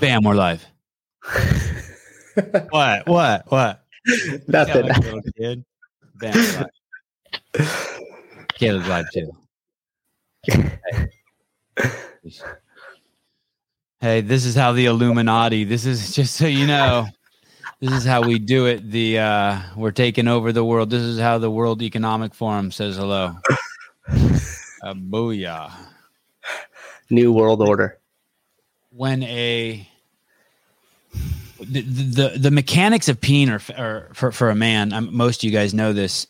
[0.00, 0.66] Bam, we're live.
[2.68, 3.06] what?
[3.06, 3.50] What?
[3.50, 3.84] What?
[4.46, 4.84] Nothing.
[4.84, 5.64] Yeah, like a little kid.
[6.16, 6.68] Bam, we're
[7.58, 8.48] live.
[8.54, 9.32] Caleb's live too.
[14.00, 15.64] Hey, this is how the Illuminati.
[15.64, 17.06] This is just so you know.
[17.80, 18.90] This is how we do it.
[18.90, 20.90] The uh we're taking over the world.
[20.90, 23.36] This is how the World Economic Forum says hello.
[24.08, 25.72] Uh, booyah.
[27.08, 27.98] New world order.
[28.96, 29.88] When a
[31.60, 34.92] the, the the mechanics of peeing are, are for for a man.
[34.92, 36.26] Um, most of you guys know this.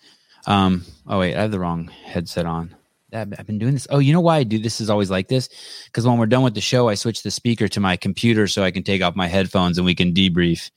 [0.46, 2.74] Um, oh wait, I have the wrong headset on.
[3.12, 3.86] I've, I've been doing this.
[3.90, 5.48] Oh, you know why I do this is always like this?
[5.86, 8.62] Because when we're done with the show, I switch the speaker to my computer so
[8.62, 10.70] I can take off my headphones and we can debrief.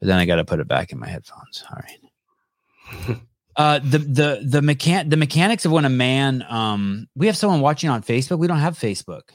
[0.00, 1.64] But then I got to put it back in my headphones.
[1.70, 3.20] All right.
[3.58, 7.62] Uh, the the the mechan the mechanics of when a man um we have someone
[7.62, 8.38] watching on Facebook.
[8.38, 9.30] We don't have Facebook.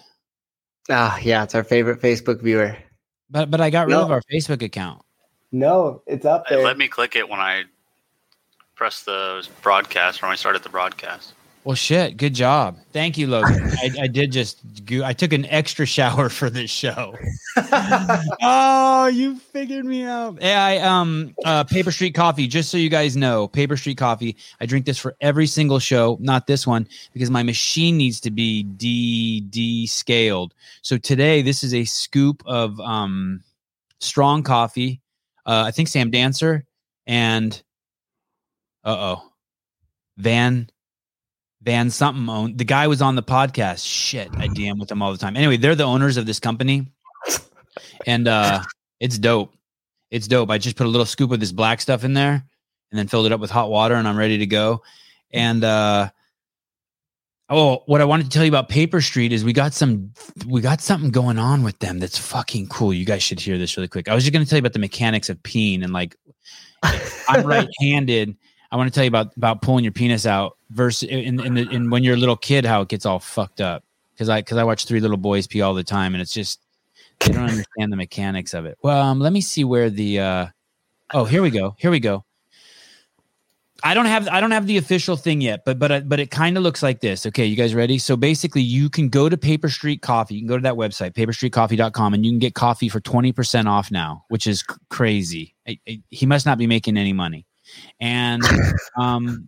[0.90, 2.76] Ah, yeah, it's our favorite Facebook viewer.
[3.30, 4.04] But but I got rid No.
[4.04, 5.02] of our Facebook account.
[5.52, 7.66] No, it's up It let me click it when I
[8.76, 11.34] press the broadcast when I started the broadcast.
[11.64, 12.18] Well, shit.
[12.18, 12.80] Good job.
[12.92, 13.72] Thank you, Logan.
[13.84, 14.60] I, I did just.
[14.86, 17.16] Go, I took an extra shower for this show.
[18.42, 20.40] oh, you figured me out.
[20.42, 22.48] Yeah, I um uh Paper Street Coffee.
[22.48, 24.36] Just so you guys know, Paper Street Coffee.
[24.60, 26.18] I drink this for every single show.
[26.20, 30.56] Not this one because my machine needs to be de de scaled.
[30.82, 33.44] So today, this is a scoop of um
[34.00, 35.00] strong coffee.
[35.46, 36.66] Uh, I think Sam Dancer
[37.06, 37.62] and
[38.84, 39.32] uh oh,
[40.18, 40.68] Van
[41.64, 43.86] Van something owned the guy was on the podcast.
[43.86, 45.38] Shit, I DM with them all the time.
[45.38, 46.88] Anyway, they're the owners of this company,
[48.08, 48.64] and uh
[49.00, 49.54] it's dope.
[50.10, 50.50] It's dope.
[50.50, 53.28] I just put a little scoop of this black stuff in there, and then filled
[53.28, 54.82] it up with hot water, and I'm ready to go.
[55.32, 56.10] And uh
[57.52, 60.14] oh, what I wanted to tell you about Paper Street is we got some
[60.48, 62.92] we got something going on with them that's fucking cool.
[62.92, 64.08] You guys should hear this really quick.
[64.08, 66.16] I was just going to tell you about the mechanics of peeing and like
[67.30, 68.36] I'm right-handed.
[68.72, 71.70] I want to tell you about about pulling your penis out versus in in, the,
[71.70, 73.84] in when you're a little kid how it gets all fucked up
[74.14, 76.62] because I because I watch three little boys pee all the time and it's just
[77.20, 78.78] they don't understand the mechanics of it.
[78.82, 80.48] Well, um, let me see where the uh,
[81.14, 82.26] oh here we go here we go.
[83.84, 86.30] I don't have I don't have the official thing yet, but but uh, but it
[86.30, 87.26] kind of looks like this.
[87.26, 87.98] Okay, you guys ready?
[87.98, 90.36] So basically, you can go to Paper Street Coffee.
[90.36, 93.68] You can go to that website, paperstreetcoffee.com, and you can get coffee for twenty percent
[93.68, 95.56] off now, which is crazy.
[95.68, 97.48] I, I, he must not be making any money,
[98.00, 98.44] and
[99.00, 99.48] um,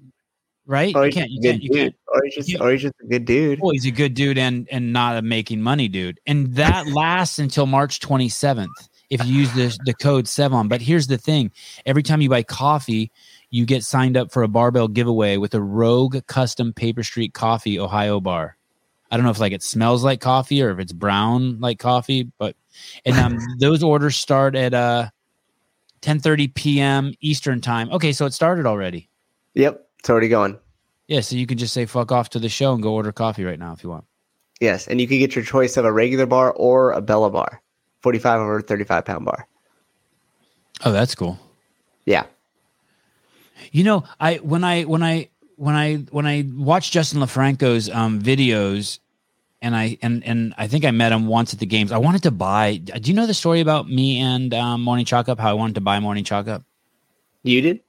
[0.65, 0.95] right?
[0.95, 1.95] or You can't you can't you can't.
[2.07, 3.59] Or he's just, or he's just a good dude.
[3.61, 6.19] Oh, he's a good dude and and not a making money dude.
[6.25, 8.67] And that lasts until March 27th
[9.09, 10.69] if you use the, the code Sevan.
[10.69, 11.51] But here's the thing
[11.85, 13.11] every time you buy coffee,
[13.49, 17.79] you get signed up for a barbell giveaway with a Rogue Custom Paper Street Coffee
[17.79, 18.57] Ohio bar.
[19.11, 22.31] I don't know if like it smells like coffee or if it's brown like coffee,
[22.39, 22.55] but
[23.05, 25.09] and um those orders start at uh
[26.01, 27.13] 10:30 p.m.
[27.21, 27.91] Eastern time.
[27.91, 29.09] Okay, so it started already.
[29.53, 30.59] Yep, it's already going.
[31.07, 33.45] Yeah, so you can just say fuck off to the show and go order coffee
[33.45, 34.03] right now if you want.
[34.59, 37.61] Yes, and you can get your choice of a regular bar or a Bella bar,
[38.01, 39.47] forty-five or thirty-five pound bar.
[40.83, 41.39] Oh, that's cool.
[42.05, 42.25] Yeah,
[43.71, 48.21] You know, I when I when I when I when I watched Justin Lofranco's um
[48.21, 48.99] videos
[49.61, 51.93] and I and and I think I met him once at the games.
[51.93, 55.29] I wanted to buy do you know the story about me and um Morning Chalk
[55.29, 56.63] Up, how I wanted to buy Morning Chalk Up?
[57.43, 57.79] you did.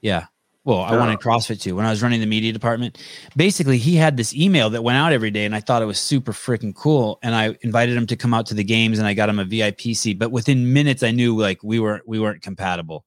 [0.00, 0.26] Yeah.
[0.64, 1.76] Well, I wanted CrossFit too.
[1.76, 2.98] When I was running the media department,
[3.36, 5.98] basically he had this email that went out every day, and I thought it was
[5.98, 7.18] super freaking cool.
[7.22, 9.44] And I invited him to come out to the games, and I got him a
[9.44, 10.18] VIP seat.
[10.18, 13.04] But within minutes, I knew like we weren't we weren't compatible.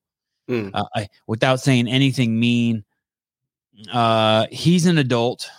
[0.47, 0.69] Mm.
[0.73, 2.83] Uh, I, without saying anything mean,
[3.91, 5.49] uh, he's an adult,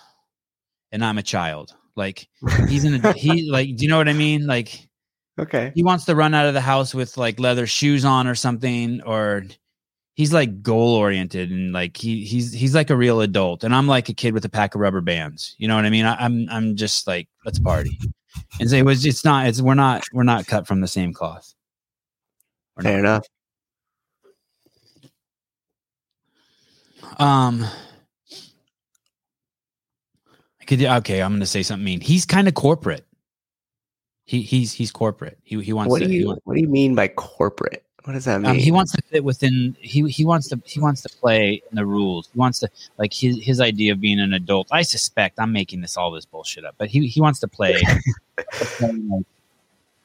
[0.93, 1.75] and I'm a child.
[1.97, 2.29] Like
[2.69, 3.75] he's an he like.
[3.75, 4.47] Do you know what I mean?
[4.47, 4.89] Like
[5.39, 5.73] Okay.
[5.75, 9.01] he wants to run out of the house with like leather shoes on or something
[9.03, 9.45] or
[10.19, 13.63] he's like goal oriented and like he he's he's like a real adult.
[13.63, 15.55] And i'm like a kid with a pack of rubber bands.
[15.59, 16.05] You know what i mean?
[16.05, 17.97] I, i'm i'm just like let's party.
[18.61, 21.13] And so it was it's not it's we're not we're not cut from the same
[21.13, 21.55] cloth.
[22.77, 23.09] We're Fair not.
[23.09, 23.27] enough.
[27.21, 27.65] um
[30.61, 32.01] I could okay i'm gonna say something mean.
[32.01, 33.07] He's kind of corporate.
[34.25, 35.39] He he's he's corporate.
[35.45, 37.85] He he wants What to do you wants- What do you mean by corporate?
[38.09, 38.53] What does that mean?
[38.53, 39.77] Um, he wants to fit within.
[39.81, 42.31] He he wants to he wants to play in the rules.
[42.33, 44.67] He wants to like his his idea of being an adult.
[44.71, 47.83] I suspect I'm making this all this bullshit up, but he he wants to play.
[48.81, 49.25] you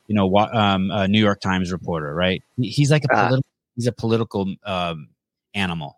[0.09, 2.43] know, um, a New York Times reporter, right?
[2.57, 3.45] He's like a political.
[3.77, 5.07] He's a political um,
[5.53, 5.97] animal.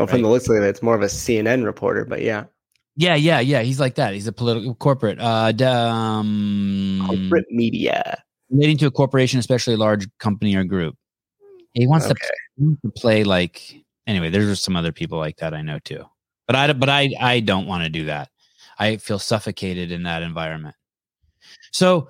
[0.00, 2.46] well, from the looks of it, it's more of a CNN reporter, but yeah,
[2.96, 3.62] Yeah, yeah, yeah.
[3.62, 4.14] He's like that.
[4.14, 5.20] He's a political corporate.
[5.20, 8.20] Uh, um, corporate media.
[8.50, 10.96] relating to a corporation, especially a large company or group.
[11.76, 12.14] He wants Okay.
[12.14, 14.30] to, he wants to play like anyway.
[14.30, 16.04] There's some other people like that I know too,
[16.46, 18.30] but I but I I don't want to do that.
[18.78, 20.74] I feel suffocated in that environment.
[21.72, 22.08] So,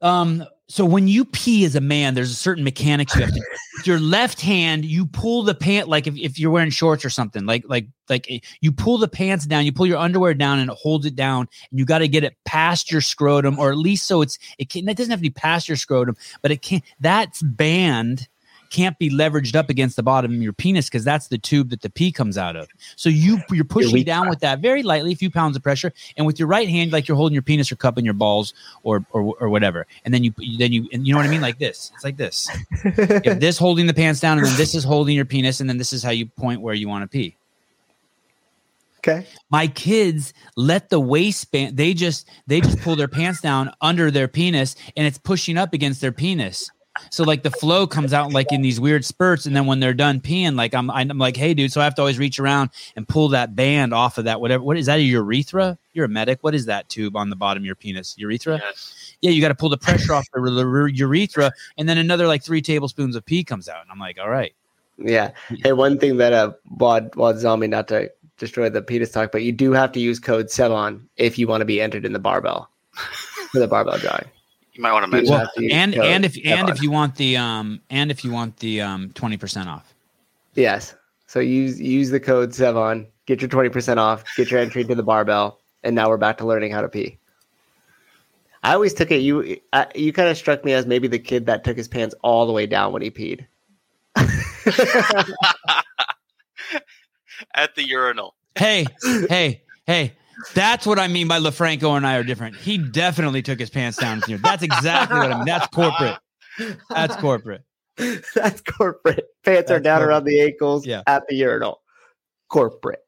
[0.00, 3.42] um, so when you pee as a man, there's a certain mechanics you have to.
[3.76, 7.10] with your left hand, you pull the pant like if, if you're wearing shorts or
[7.10, 10.60] something, like like like eh, you pull the pants down, you pull your underwear down,
[10.60, 13.70] and it holds it down, and you got to get it past your scrotum, or
[13.70, 14.86] at least so it's it can.
[14.86, 16.82] That doesn't have to be past your scrotum, but it can't.
[17.00, 18.28] That's band
[18.72, 21.82] can't be leveraged up against the bottom of your penis because that's the tube that
[21.82, 22.68] the pee comes out of.
[22.96, 25.92] So you you're pushing weak down with that very lightly, a few pounds of pressure,
[26.16, 29.04] and with your right hand, like you're holding your penis or cupping your balls or
[29.12, 31.58] or or whatever, and then you then you and you know what I mean, like
[31.58, 31.92] this.
[31.94, 32.48] It's like this.
[33.22, 35.68] You have this holding the pants down, and then this is holding your penis, and
[35.68, 37.36] then this is how you point where you want to pee.
[38.98, 39.26] Okay.
[39.50, 41.76] My kids let the waistband.
[41.76, 45.74] They just they just pull their pants down under their penis, and it's pushing up
[45.74, 46.70] against their penis.
[47.10, 49.94] So like the flow comes out like in these weird spurts, and then when they're
[49.94, 52.70] done peeing, like I'm I'm like, hey dude, so I have to always reach around
[52.96, 54.62] and pull that band off of that whatever.
[54.62, 54.98] What is that?
[54.98, 55.78] A urethra?
[55.94, 56.38] You're a medic.
[56.42, 58.14] What is that tube on the bottom of your penis?
[58.18, 58.58] Urethra?
[58.58, 59.14] Yes.
[59.20, 62.60] Yeah, you got to pull the pressure off the urethra, and then another like three
[62.60, 64.54] tablespoons of pee comes out, and I'm like, all right.
[64.98, 65.32] Yeah.
[65.64, 69.42] And one thing that uh Wad Wad Zombie not to destroy the penis talk, but
[69.42, 72.18] you do have to use code Cellon if you want to be entered in the
[72.18, 72.68] barbell
[73.52, 74.26] for the barbell drawing.
[74.74, 77.16] You might want to mention have to use and and if and if you want
[77.16, 79.92] the um and if you want the um 20% off.
[80.54, 80.94] Yes.
[81.26, 85.02] So use use the code Sevan, get your 20% off, get your entry into the
[85.02, 87.18] barbell, and now we're back to learning how to pee.
[88.62, 91.46] I always took it you I, you kind of struck me as maybe the kid
[91.46, 93.46] that took his pants all the way down when he peed.
[97.54, 98.34] at the urinal.
[98.56, 98.86] Hey,
[99.28, 100.14] hey, hey.
[100.54, 102.56] That's what I mean by Lofranco and I are different.
[102.56, 104.38] He definitely took his pants down here.
[104.38, 105.44] That's exactly what I mean.
[105.46, 106.18] That's corporate.
[106.90, 107.62] That's corporate.
[108.34, 109.26] That's corporate.
[109.44, 110.08] Pants are down corporate.
[110.08, 111.02] around the ankles Yeah.
[111.06, 111.80] at the urinal.
[112.48, 113.00] Corporate.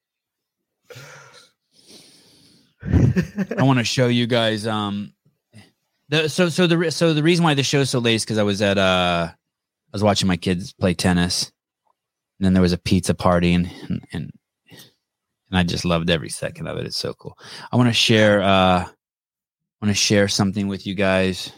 [2.82, 5.14] I want to show you guys um
[6.10, 8.42] the so so the so the reason why the show's so late is because I
[8.42, 11.50] was at uh I was watching my kids play tennis
[12.38, 14.30] and then there was a pizza party and and and,
[15.50, 16.86] and I just loved every second of it.
[16.86, 17.38] It's so cool.
[17.72, 18.86] I want to share uh I
[19.86, 21.52] want to share something with you guys.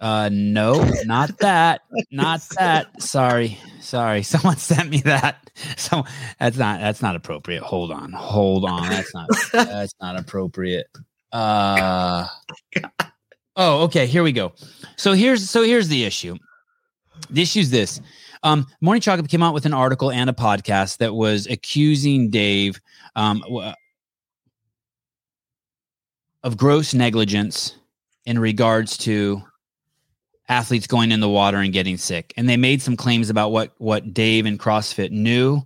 [0.00, 1.82] Uh no, not that.
[2.10, 3.00] Not that.
[3.02, 3.58] Sorry.
[3.80, 4.22] Sorry.
[4.24, 5.50] Someone sent me that.
[5.76, 6.04] So
[6.40, 7.62] that's not that's not appropriate.
[7.62, 8.12] Hold on.
[8.12, 8.88] Hold on.
[8.88, 10.86] That's not that's not appropriate.
[11.32, 12.26] Uh
[13.56, 14.52] Oh, okay, here we go.
[14.96, 16.36] So here's so here's the issue.
[17.30, 18.00] The issue is this.
[18.44, 22.28] Um, Morning Chalk Up came out with an article and a podcast that was accusing
[22.28, 22.78] Dave
[23.16, 23.42] um,
[26.42, 27.74] of gross negligence
[28.26, 29.42] in regards to
[30.50, 32.34] athletes going in the water and getting sick.
[32.36, 35.62] And they made some claims about what what Dave and CrossFit knew.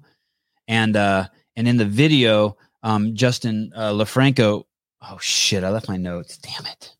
[0.69, 1.27] And uh,
[1.57, 4.65] and in the video, um, Justin uh, Lofranco.
[5.03, 5.65] Oh shit!
[5.65, 6.39] I left my notes.
[6.39, 6.95] Damn it.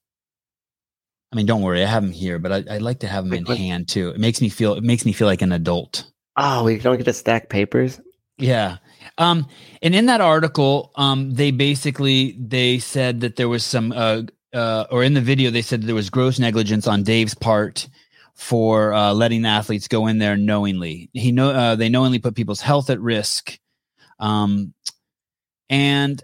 [1.33, 3.35] I mean, don't worry, I have them here, but I, I like to have them
[3.35, 3.59] in what?
[3.59, 4.11] hand too.
[4.11, 4.75] It makes me feel.
[4.75, 6.11] It makes me feel like an adult.
[6.37, 8.01] Oh, we don't get to stack papers.
[8.39, 8.79] Yeah.
[9.19, 9.47] Um,
[9.83, 14.23] and in that article, um, they basically they said that there was some uh,
[14.55, 17.89] uh, or in the video they said there was gross negligence on Dave's part
[18.35, 21.11] for uh, letting the athletes go in there knowingly.
[21.13, 23.59] He know uh, they knowingly put people's health at risk.
[24.21, 24.75] Um,
[25.69, 26.23] and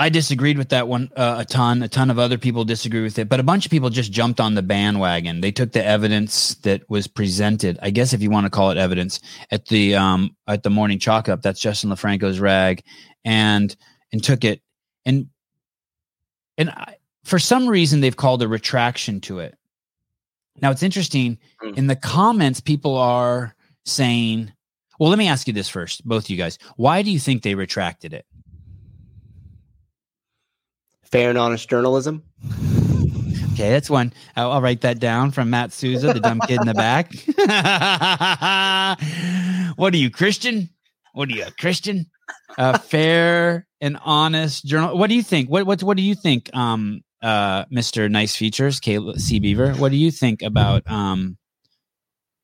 [0.00, 1.82] I disagreed with that one uh, a ton.
[1.82, 4.38] A ton of other people disagree with it, but a bunch of people just jumped
[4.38, 5.40] on the bandwagon.
[5.40, 7.80] They took the evidence that was presented.
[7.82, 9.18] I guess if you want to call it evidence
[9.50, 12.82] at the um at the morning chalk up, that's Justin Lofranco's rag,
[13.24, 13.74] and
[14.12, 14.62] and took it
[15.04, 15.26] and
[16.56, 19.56] and I, for some reason they've called a retraction to it.
[20.62, 21.74] Now it's interesting Hmm.
[21.74, 22.60] in the comments.
[22.60, 24.52] People are saying,
[25.00, 26.56] "Well, let me ask you this first, both of you guys.
[26.76, 28.26] Why do you think they retracted it?"
[31.10, 32.22] Fair and honest journalism.
[33.52, 34.12] Okay, that's one.
[34.36, 37.12] I'll, I'll write that down from Matt Souza, the dumb kid in the back.
[39.76, 40.68] what are you, Christian?
[41.12, 42.06] What are you, a Christian?
[42.56, 44.96] Uh, fair and honest journal.
[44.96, 45.50] What do you think?
[45.50, 49.72] What what what do you think, um, uh, Mister Nice Features, Caleb C Beaver?
[49.74, 51.36] What do you think about um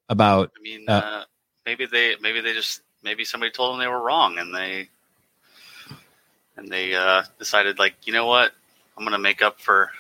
[0.09, 1.25] about I mean, Uh, uh,
[1.67, 4.89] maybe they maybe they just maybe somebody told them they were wrong, and they
[6.57, 8.53] and they uh, decided like, you know what,
[8.97, 9.91] I'm gonna make up for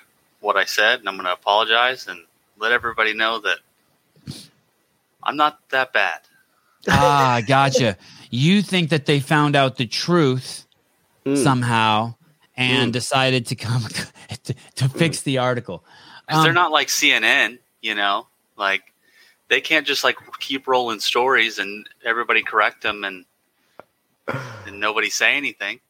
[0.40, 2.20] what I said, and I'm gonna apologize and
[2.58, 3.58] let everybody know that
[5.22, 6.20] I'm not that bad.
[6.88, 7.96] ah gotcha?
[8.30, 10.66] You think that they found out the truth
[11.26, 11.42] Mm.
[11.42, 12.14] somehow
[12.56, 12.92] and Mm.
[12.92, 13.82] decided to come
[14.44, 15.82] to, to fix the article.
[16.28, 18.82] 'Cause they're Um, not like CNN, you know, like
[19.48, 23.24] they can't just like keep rolling stories and everybody correct them and
[24.66, 25.80] and nobody say anything.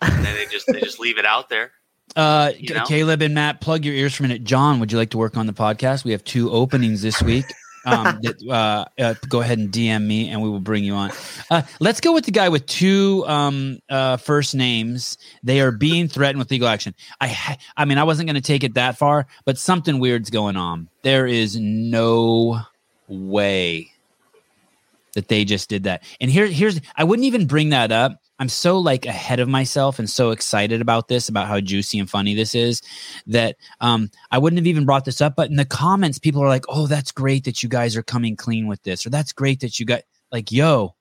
[0.00, 1.72] And then they just they just leave it out there.
[2.14, 2.84] Uh, You know?
[2.86, 4.42] Caleb and Matt, plug your ears for a minute.
[4.44, 6.04] John, would you like to work on the podcast?
[6.04, 7.44] We have two openings this week.
[7.84, 11.10] Um, that, uh, uh, go ahead and DM me, and we will bring you on.
[11.50, 15.18] Uh, let's go with the guy with two um, uh, first names.
[15.42, 16.94] They are being threatened with legal action.
[17.20, 20.30] I, ha- I mean, I wasn't going to take it that far, but something weird's
[20.30, 20.88] going on.
[21.02, 22.60] There is no
[23.08, 23.92] way
[25.14, 26.02] that they just did that.
[26.18, 28.22] And here, here's I wouldn't even bring that up.
[28.38, 32.08] I'm so like ahead of myself and so excited about this, about how juicy and
[32.08, 32.82] funny this is,
[33.26, 35.36] that um, I wouldn't have even brought this up.
[35.36, 38.36] But in the comments, people are like, "Oh, that's great that you guys are coming
[38.36, 40.94] clean with this," or "That's great that you got like, yo."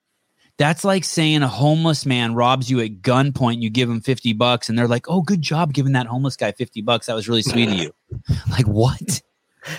[0.58, 3.62] That's like saying a homeless man robs you at gunpoint.
[3.62, 6.54] You give him fifty bucks, and they're like, "Oh, good job giving that homeless guy
[6.54, 7.08] fifty bucks.
[7.08, 7.92] That was really sweet of you."
[8.50, 9.22] Like what?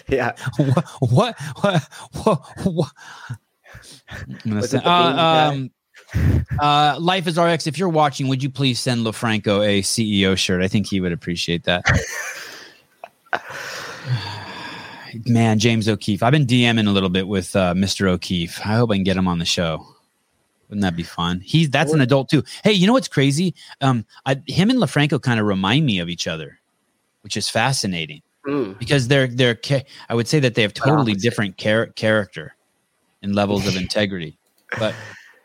[0.08, 0.32] Yeah.
[0.58, 0.84] what?
[1.00, 1.40] What?
[1.60, 1.82] What?
[2.24, 2.92] what, what?
[4.10, 5.46] I'm gonna Was send- it guy?
[5.46, 5.70] uh, um,
[6.60, 7.66] uh, Life as RX.
[7.66, 10.62] If you're watching, would you please send Lofranco a CEO shirt?
[10.62, 11.84] I think he would appreciate that.
[15.26, 16.22] Man, James O'Keefe.
[16.22, 18.08] I've been DMing a little bit with uh, Mr.
[18.08, 18.60] O'Keefe.
[18.60, 19.86] I hope I can get him on the show.
[20.68, 21.40] Wouldn't that be fun?
[21.40, 22.42] He's that's an adult too.
[22.64, 23.54] Hey, you know what's crazy?
[23.80, 26.58] Um, I, him and Lofranco kind of remind me of each other,
[27.22, 28.78] which is fascinating Mm.
[28.78, 29.58] because they're they're
[30.08, 32.54] I would say that they have totally different char- character
[33.20, 34.38] and levels of integrity,
[34.78, 34.94] but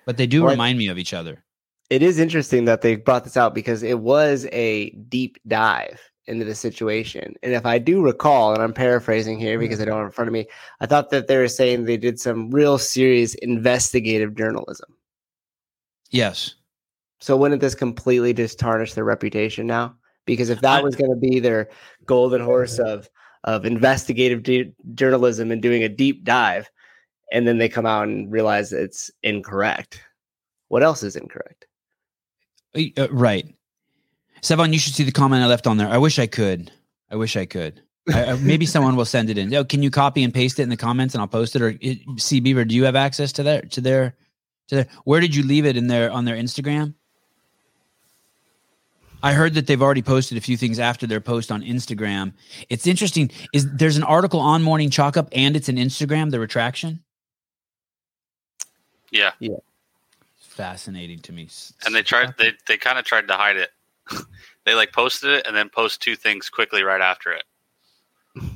[0.05, 1.43] but they do remind me of each other.
[1.89, 6.45] It is interesting that they brought this out because it was a deep dive into
[6.45, 7.35] the situation.
[7.43, 9.83] And if I do recall, and I'm paraphrasing here because mm-hmm.
[9.83, 10.47] I don't have it in front of me,
[10.79, 14.95] I thought that they were saying they did some real serious investigative journalism.
[16.11, 16.55] Yes,
[17.19, 19.95] So wouldn't this completely just tarnish their reputation now?
[20.25, 21.69] Because if that was going to be their
[22.05, 22.89] golden horse mm-hmm.
[22.89, 23.09] of
[23.43, 26.69] of investigative journalism and doing a deep dive,
[27.31, 30.03] and then they come out and realize it's incorrect,
[30.67, 31.65] what else is incorrect?
[32.75, 33.53] Uh, right.
[34.41, 35.87] Sevan, you should see the comment I left on there.
[35.87, 36.71] I wish I could.
[37.09, 37.81] I wish I could.
[38.13, 39.53] I, maybe someone will send it in.
[39.53, 41.61] Oh, can you copy and paste it in the comments and I'll post it?
[41.61, 41.77] Or
[42.17, 44.15] C Beaver, do you have access to their to their
[44.69, 44.87] to their?
[45.03, 46.95] Where did you leave it in their on their Instagram?
[49.23, 52.33] I heard that they've already posted a few things after their post on Instagram.
[52.69, 53.29] It's interesting.
[53.53, 57.03] Is there's an article on Morning Chalk Up and it's an Instagram, the retraction?
[59.11, 59.57] Yeah, Yeah.
[60.39, 61.47] Fascinating to me.
[61.85, 63.69] and they tried they they kind of tried to hide it.
[64.65, 67.43] they like posted it and then post two things quickly right after it.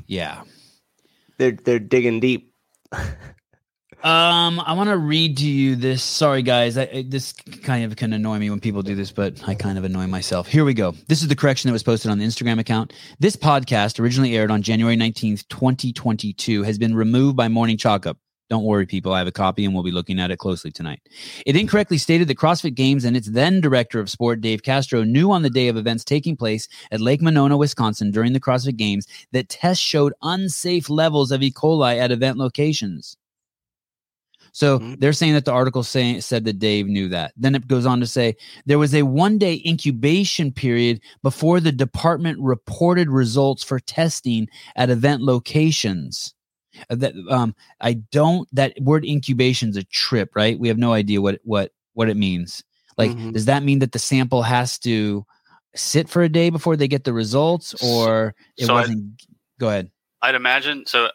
[0.08, 0.44] Yeah.
[1.38, 2.54] They're they're digging deep.
[4.04, 6.04] Um, I want to read to you this.
[6.04, 6.78] Sorry, guys.
[6.78, 7.32] I, I- this
[7.64, 10.48] kind of can annoy me when people do this, but I kind of annoy myself.
[10.48, 10.92] Here we go.
[11.08, 12.94] This is the correction that was posted on the Instagram account.
[13.20, 18.18] This podcast, originally aired on January 19th, 2022, has been removed by Morning Chalk Up.
[18.48, 19.12] Don't worry, people.
[19.12, 21.02] I have a copy and we'll be looking at it closely tonight.
[21.48, 25.32] It incorrectly stated that CrossFit Games and its then director of sport, Dave Castro, knew
[25.32, 29.08] on the day of events taking place at Lake Monona, Wisconsin during the CrossFit Games
[29.32, 31.52] that tests showed unsafe levels of E.
[31.52, 33.18] coli at event locations.
[34.52, 35.00] So Mhm.
[35.00, 37.34] they're saying that the article say, said that Dave knew that.
[37.36, 41.72] Then it goes on to say there was a one day incubation period before the
[41.72, 46.34] department reported results for testing at event locations.
[46.90, 48.48] Uh, That um, I don't.
[48.54, 50.60] That word incubation is a trip, right?
[50.60, 52.64] We have no idea what what what it means.
[52.98, 53.34] Like, Mhm.
[53.34, 55.26] does that mean that the sample has to
[55.76, 59.22] sit for a day before they get the results, or it So wasn't?
[59.60, 59.92] go ahead.
[60.22, 61.10] I'd imagine so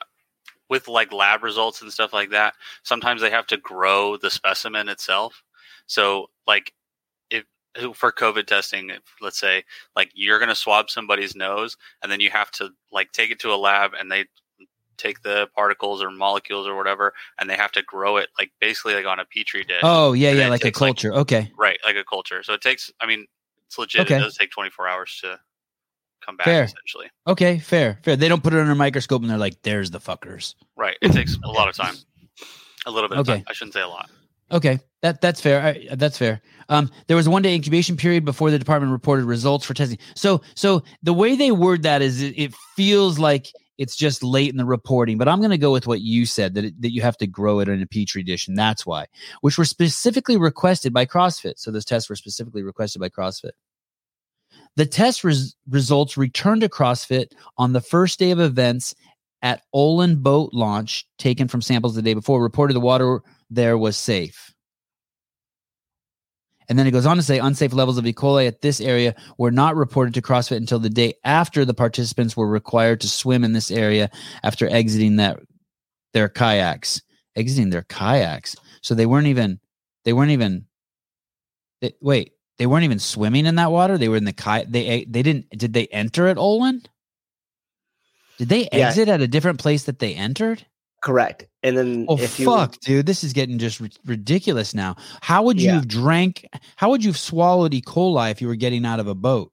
[0.68, 4.88] with like lab results and stuff like that, sometimes they have to grow the specimen
[4.88, 5.42] itself.
[5.86, 6.72] So like
[7.30, 7.44] if
[7.94, 9.64] for COVID testing, if, let's say
[9.96, 13.40] like you're going to swab somebody's nose and then you have to like take it
[13.40, 14.26] to a lab and they
[14.96, 18.94] take the particles or molecules or whatever and they have to grow it like basically
[18.94, 19.80] like on a petri dish.
[19.82, 21.14] Oh yeah, and yeah, like a takes, like- culture.
[21.14, 21.50] okay.
[21.58, 22.42] Right, like a culture.
[22.42, 23.26] So it takes I mean,
[23.66, 24.02] it's legit.
[24.02, 24.16] Okay.
[24.16, 25.38] It does take 24 hours to
[26.24, 26.64] come back Fair.
[26.64, 27.06] essentially.
[27.26, 28.16] Okay, fair, fair.
[28.16, 30.96] They don't put it under a microscope and they're like, "There's the fuckers." Right.
[31.00, 31.94] It takes a lot of time.
[32.86, 33.38] A little bit of Okay.
[33.38, 33.44] time.
[33.48, 34.10] I shouldn't say a lot.
[34.52, 35.62] Okay, that that's fair.
[35.62, 36.42] I, that's fair.
[36.68, 39.98] Um, there was a one day incubation period before the department reported results for testing.
[40.16, 43.46] So, so the way they word that is, it, it feels like
[43.80, 45.16] it's just late in the reporting.
[45.16, 47.26] But I'm going to go with what you said that it, that you have to
[47.26, 49.06] grow it in a petri dish, and that's why,
[49.40, 51.54] which were specifically requested by CrossFit.
[51.56, 53.52] So those tests were specifically requested by CrossFit.
[54.76, 58.94] The test res- results returned to CrossFit on the first day of events
[59.40, 62.42] at Olin boat launch, taken from samples the day before.
[62.42, 64.54] Reported the water there was safe.
[66.70, 68.12] And then it goes on to say unsafe levels of E.
[68.12, 72.36] coli at this area were not reported to CrossFit until the day after the participants
[72.36, 74.08] were required to swim in this area
[74.44, 75.40] after exiting that
[76.14, 77.02] their kayaks.
[77.34, 78.54] Exiting their kayaks.
[78.82, 79.58] So they weren't even
[80.04, 80.66] they weren't even
[81.80, 83.98] they, wait, they weren't even swimming in that water.
[83.98, 84.70] They were in the kayak.
[84.70, 85.50] They eh, they didn't.
[85.50, 86.82] Did they enter at Olin?
[88.38, 88.88] Did they Yeah.
[88.88, 90.64] exit at a different place that they entered?
[91.02, 91.46] Correct.
[91.62, 94.96] And then Oh if you fuck, dude, this is getting just ri- ridiculous now.
[95.22, 95.74] How would you Yeah.
[95.76, 96.46] have drank?
[96.76, 97.80] How would you have swallowed E.
[97.80, 99.52] coli if you were getting out of a boat?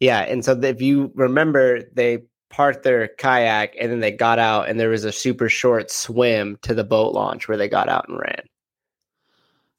[0.00, 4.68] Yeah, and so if you remember, they parked their kayak and then they got out,
[4.68, 8.08] and there was a super short swim to the boat launch where they got out
[8.08, 8.42] and ran.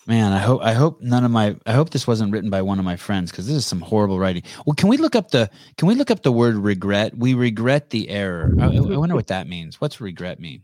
[0.08, 2.78] Man, I hope I hope none of my I hope this wasn't written by one
[2.78, 4.44] of my friends because this is some horrible writing.
[4.66, 7.18] Well, can we look up the can we look up the word regret?
[7.18, 8.54] We regret the error.
[8.60, 9.82] I, I wonder what that means.
[9.82, 10.64] What's regret mean?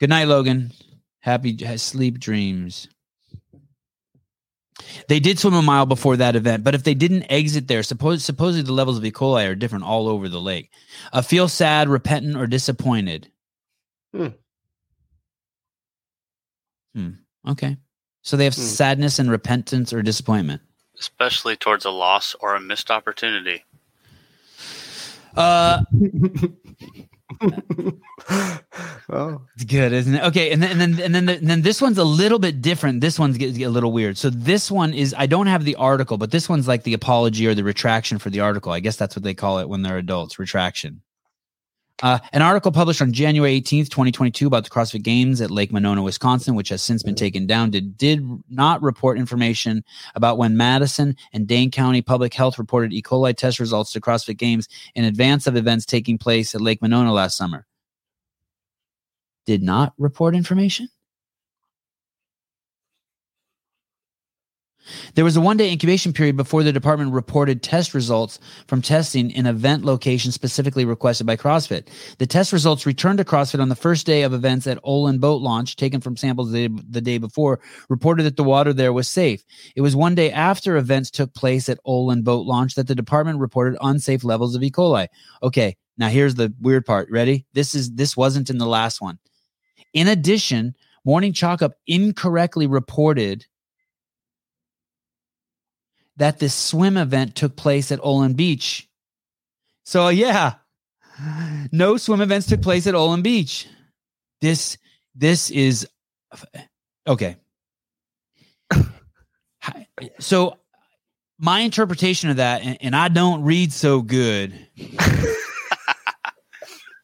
[0.00, 0.72] Good night, Logan.
[1.20, 2.88] Happy sleep dreams.
[5.08, 8.24] They did swim a mile before that event, but if they didn't exit there, suppose
[8.24, 9.12] supposedly the levels of E.
[9.12, 10.70] coli are different all over the lake.
[11.12, 13.30] Uh, feel sad, repentant, or disappointed.
[14.14, 14.28] Hmm.
[16.94, 17.10] Hmm.
[17.46, 17.76] Okay.
[18.22, 18.60] So they have Hmm.
[18.62, 20.62] sadness and repentance or disappointment.
[20.98, 23.64] especially towards a loss or a missed opportunity.
[25.34, 25.82] Uh,
[29.10, 30.22] oh, it's good, isn't it?
[30.24, 33.00] Okay, and then and then and then, and then this one's a little bit different.
[33.00, 34.18] This one's get, get a little weird.
[34.18, 37.46] So this one is I don't have the article, but this one's like the apology
[37.46, 38.72] or the retraction for the article.
[38.72, 41.00] I guess that's what they call it when they're adults, retraction.
[42.02, 46.02] Uh, an article published on January 18th, 2022 about the CrossFit Games at Lake Monona,
[46.02, 51.14] Wisconsin, which has since been taken down, did, did not report information about when Madison
[51.32, 53.02] and Dane County Public Health reported E.
[53.02, 57.12] coli test results to CrossFit Games in advance of events taking place at Lake Monona
[57.12, 57.66] last summer.
[59.44, 60.88] Did not report information?
[65.14, 69.30] There was a one day incubation period before the department reported test results from testing
[69.30, 71.88] in event locations specifically requested by CrossFit.
[72.18, 75.42] The test results returned to CrossFit on the first day of events at Olin boat
[75.42, 79.44] launch, taken from samples the, the day before, reported that the water there was safe.
[79.76, 83.38] It was one day after events took place at Olin boat launch that the department
[83.38, 84.70] reported unsafe levels of E.
[84.70, 85.08] coli.
[85.42, 87.08] Okay, now here's the weird part.
[87.10, 87.46] Ready?
[87.52, 89.18] This is this wasn't in the last one.
[89.92, 93.46] In addition, Morning Chalk Up incorrectly reported
[96.20, 98.86] that this swim event took place at Olin Beach.
[99.84, 100.56] So yeah,
[101.72, 103.66] no swim events took place at Olin Beach.
[104.42, 104.76] This
[105.14, 105.88] this is
[107.06, 107.36] okay.
[110.18, 110.56] So
[111.38, 114.54] my interpretation of that, and, and I don't read so good,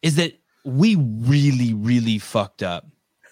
[0.02, 0.32] is that
[0.64, 2.86] we really, really fucked up.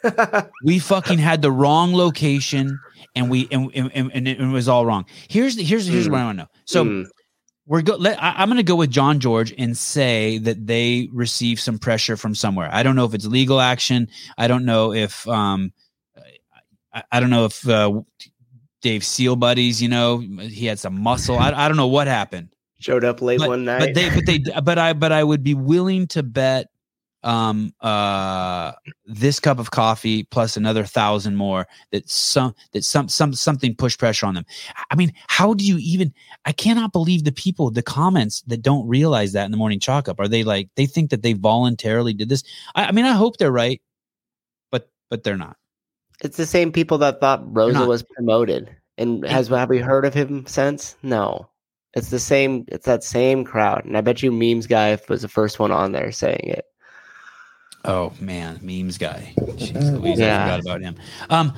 [0.65, 2.79] We fucking had the wrong location,
[3.15, 5.07] and we and and, and, and it was all wrong.
[5.29, 6.49] Here's the, here's here's what I want to know.
[6.65, 7.07] So Mm.
[7.67, 7.97] we're go.
[7.97, 11.79] Let, I, I'm going to go with John George and say that they received some
[11.79, 12.69] pressure from somewhere.
[12.73, 14.09] I don't know if it's legal action.
[14.39, 15.73] I don't know if um,
[16.93, 18.01] I, I don't know if uh,
[18.83, 19.83] Dave Seal buddies.
[19.83, 21.39] You know, he had some muscle.
[21.39, 22.49] I, I don't know what happened.
[22.81, 23.79] showed up late But, one night.
[23.81, 26.69] but they, but they, but I, but I would be willing to bet
[27.25, 28.73] um uh
[29.07, 33.99] this cup of coffee plus another thousand more that some that some some something pushed
[33.99, 34.45] pressure on them
[34.91, 36.13] i mean how do you even
[36.45, 40.09] i cannot believe the people the comments that don't realize that in the morning chalk
[40.09, 43.13] up are they like they think that they voluntarily did this i, I mean i
[43.13, 43.81] hope they're right
[44.71, 45.57] but but they're not
[46.21, 48.75] it's the same people that thought Rosa was promoted.
[48.97, 50.97] And has have we heard of him since?
[51.03, 51.49] No.
[51.95, 52.65] It's the same.
[52.69, 55.93] It's that same crowd, and I bet you memes guy was the first one on
[55.93, 56.65] there saying it.
[57.85, 60.45] Oh man memes guy Jeez Louise, i Yeah.
[60.45, 60.97] forgot about him
[61.31, 61.53] um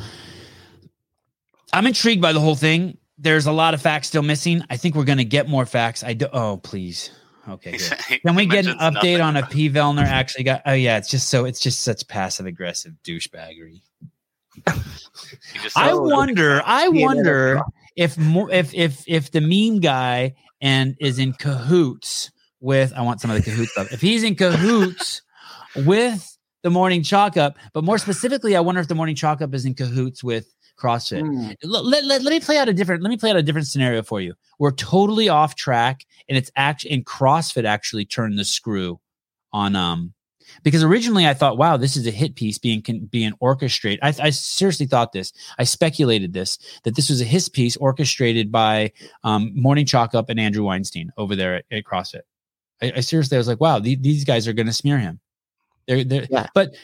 [1.72, 4.94] i'm intrigued by the whole thing there's a lot of facts still missing i think
[4.94, 7.10] we're going to get more facts i do oh please
[7.48, 8.20] okay good.
[8.26, 9.20] Can we get an update nothing.
[9.20, 9.70] on if P.
[9.70, 10.62] Vellner actually got?
[10.66, 13.82] Oh yeah, it's just so it's just such passive aggressive douchebaggery.
[15.76, 16.62] I wonder.
[16.64, 17.60] I wonder
[17.94, 22.92] if more if if if the meme guy and is in cahoots with.
[22.94, 23.92] I want some of the cahoots stuff.
[23.92, 25.22] If he's in cahoots
[25.78, 29.54] with the morning chalk up, but more specifically, I wonder if the morning chalk up
[29.54, 31.20] is in cahoots with CrossFit.
[31.20, 31.52] Hmm.
[31.62, 34.02] let, let, let, me play out a different let me play out a different scenario
[34.02, 34.34] for you.
[34.58, 39.00] We're totally off track and it's actually and crossfit actually turned the screw
[39.52, 40.12] on um
[40.62, 44.00] because originally i thought wow this is a hit piece being can, being orchestrated.
[44.02, 45.32] I, I seriously thought this.
[45.58, 48.92] I speculated this that this was a hit piece orchestrated by
[49.24, 52.22] um morning chalk up and andrew weinstein over there at, at crossfit.
[52.82, 55.20] I, I seriously i was like wow the- these guys are going to smear him
[55.86, 56.46] They're, they're, Yeah.
[56.54, 56.74] But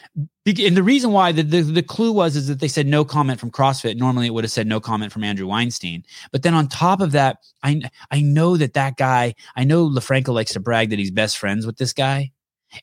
[0.45, 3.39] and the reason why the, the the clue was is that they said no comment
[3.39, 3.97] from CrossFit.
[3.97, 6.03] Normally, it would have said no comment from Andrew Weinstein.
[6.31, 9.35] But then on top of that, I I know that that guy.
[9.55, 12.31] I know Lofranco likes to brag that he's best friends with this guy,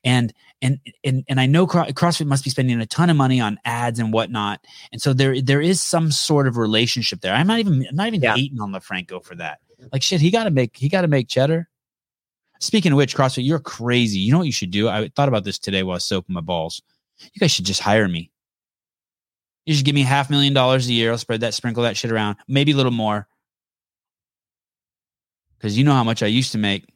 [0.04, 3.58] and and and and I know CrossFit must be spending a ton of money on
[3.64, 4.60] ads and whatnot.
[4.92, 7.34] And so there there is some sort of relationship there.
[7.34, 8.34] I'm not even I'm not even Yeah.
[8.34, 9.60] hating on Lofranco for that.
[9.92, 11.69] Like shit, he got to make he got to make cheddar.
[12.60, 14.18] Speaking of which, CrossFit, you're crazy.
[14.18, 14.88] You know what you should do?
[14.88, 16.82] I thought about this today while I was soaking my balls.
[17.18, 18.30] You guys should just hire me.
[19.66, 21.10] You should give me half million dollars a year.
[21.10, 23.26] I'll spread that, sprinkle that shit around, maybe a little more.
[25.56, 26.86] Because you know how much I used to make.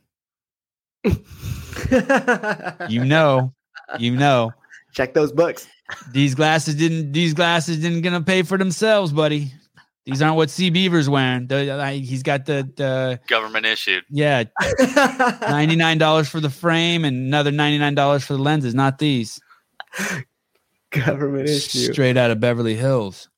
[2.88, 3.52] You know,
[3.98, 4.52] you know.
[4.92, 5.66] Check those books.
[6.12, 7.12] These glasses didn't.
[7.12, 9.52] These glasses didn't gonna pay for themselves, buddy.
[10.06, 11.46] These aren't what C Beaver's wearing.
[11.46, 14.04] The, I, he's got the the Government issued.
[14.10, 14.44] yeah
[15.48, 18.74] ninety nine dollars for the frame and another ninety nine dollars for the lenses.
[18.74, 19.40] Not these.
[20.90, 21.92] Government issue.
[21.92, 23.28] Straight out of Beverly Hills.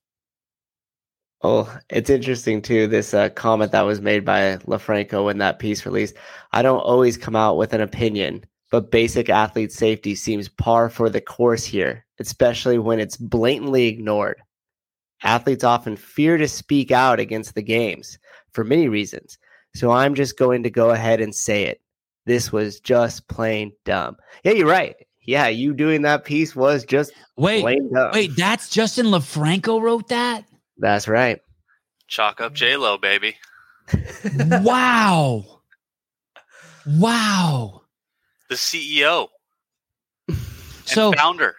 [1.43, 2.89] Oh, it's interesting too.
[2.89, 6.17] This uh, comment that was made by Lofranco when that piece released.
[6.53, 11.09] I don't always come out with an opinion, but basic athlete safety seems par for
[11.09, 14.43] the course here, especially when it's blatantly ignored.
[15.23, 18.19] Athletes often fear to speak out against the games
[18.53, 19.39] for many reasons.
[19.75, 21.81] So I'm just going to go ahead and say it.
[22.27, 24.17] This was just plain dumb.
[24.45, 24.97] Yeah, you're right.
[25.23, 28.11] Yeah, you doing that piece was just Wait, plain dumb.
[28.13, 30.45] wait, that's Justin Lofranco wrote that.
[30.79, 31.41] That's right.
[32.09, 33.37] Chalk up J Lo, baby.
[34.63, 35.45] wow,
[36.87, 37.83] wow.
[38.49, 39.29] The CEO
[40.29, 40.39] and
[40.85, 41.57] So founder.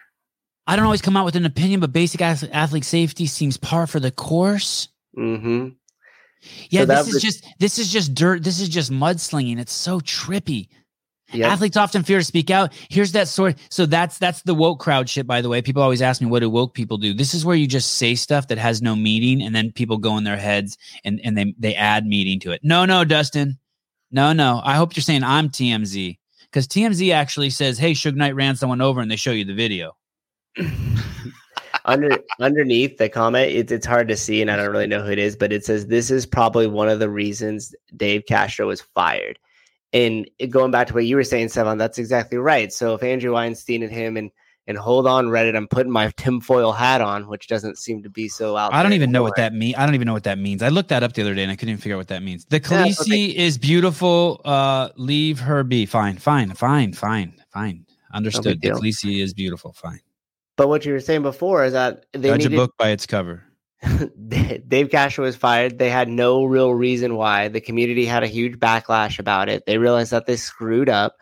[0.68, 3.86] I don't always come out with an opinion, but basic ath- athlete safety seems par
[3.86, 4.88] for the course.
[5.16, 5.68] Mm-hmm.
[6.68, 8.44] Yeah, So this is just this is just dirt.
[8.44, 9.58] This is just mudslinging.
[9.58, 10.68] It's so trippy.
[11.32, 11.50] Yep.
[11.50, 12.72] Athletes often fear to speak out.
[12.88, 13.56] Here's that sort.
[13.70, 15.26] So that's that's the woke crowd shit.
[15.26, 17.12] By the way, people always ask me, what do woke people do?
[17.12, 20.16] This is where you just say stuff that has no meaning, and then people go
[20.16, 22.60] in their heads and and they they add meaning to it.
[22.62, 23.58] No, no, Dustin.
[24.10, 24.60] No, no.
[24.64, 26.18] I hope you're saying I'm TMZ
[26.50, 29.54] because TMZ actually says, "Hey, Suge Knight ran someone over," and they show you the
[29.54, 29.97] video.
[31.84, 35.10] Under underneath the comment, it's it's hard to see, and I don't really know who
[35.10, 38.82] it is, but it says this is probably one of the reasons Dave Castro was
[38.82, 39.38] fired.
[39.94, 42.70] And going back to what you were saying, Sevan, that's exactly right.
[42.72, 44.30] So if Andrew Weinstein and him and
[44.66, 48.28] and hold on Reddit, I'm putting my tinfoil hat on, which doesn't seem to be
[48.28, 48.74] so out.
[48.74, 49.76] I don't even know what that means.
[49.78, 50.62] I don't even know what that means.
[50.62, 52.22] I looked that up the other day and I couldn't even figure out what that
[52.22, 52.44] means.
[52.44, 54.42] The Yeah, it's Khaleesi is beautiful.
[54.44, 55.86] Uh, leave her be.
[55.86, 57.86] Fine, fine, fine, fine, fine.
[58.12, 58.60] Understood.
[58.60, 58.78] The deal.
[58.78, 59.72] Khaleesi is beautiful.
[59.72, 60.00] Fine.
[60.58, 63.06] But what you were saying before is that they Judge needed, a book by its
[63.06, 63.44] cover.
[64.28, 65.78] Dave Castro was fired.
[65.78, 67.46] They had no real reason why.
[67.46, 69.66] The community had a huge backlash about it.
[69.66, 71.16] They realized that they screwed up.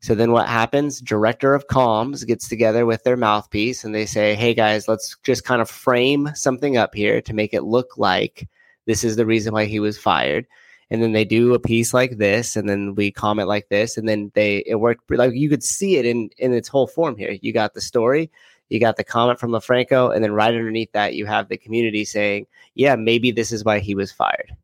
[0.00, 1.00] So then what happens?
[1.00, 5.44] Director of comms gets together with their mouthpiece and they say, "Hey guys, let's just
[5.44, 8.48] kind of frame something up here to make it look like
[8.86, 10.48] this is the reason why he was fired."
[10.90, 14.08] And then they do a piece like this, and then we comment like this, and
[14.08, 17.36] then they it worked like you could see it in in its whole form here.
[17.40, 18.32] You got the story,
[18.70, 22.04] you got the comment from Lofranco, and then right underneath that, you have the community
[22.04, 24.56] saying, yeah, maybe this is why he was fired.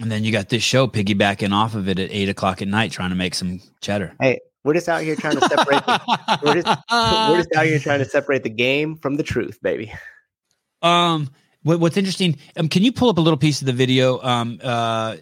[0.00, 2.90] And then you got this show piggybacking off of it at eight o'clock at night,
[2.90, 4.14] trying to make some cheddar.
[4.20, 5.84] Hey, we're just out here trying to separate.
[5.84, 9.58] The, we're, just, we're just out here trying to separate the game from the truth,
[9.62, 9.92] baby.
[10.82, 11.30] Um,
[11.62, 12.38] what, what's interesting?
[12.56, 14.20] Um, can you pull up a little piece of the video?
[14.22, 15.16] Um, uh,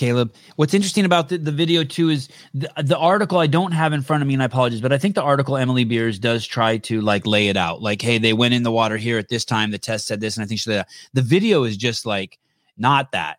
[0.00, 0.32] Caleb.
[0.56, 4.00] What's interesting about the, the video too is the, the article I don't have in
[4.00, 6.78] front of me, and I apologize, but I think the article Emily Beers does try
[6.78, 7.82] to like lay it out.
[7.82, 9.70] Like, hey, they went in the water here at this time.
[9.70, 10.70] The test said this, and I think she.
[10.70, 12.38] The video is just like
[12.78, 13.36] not that.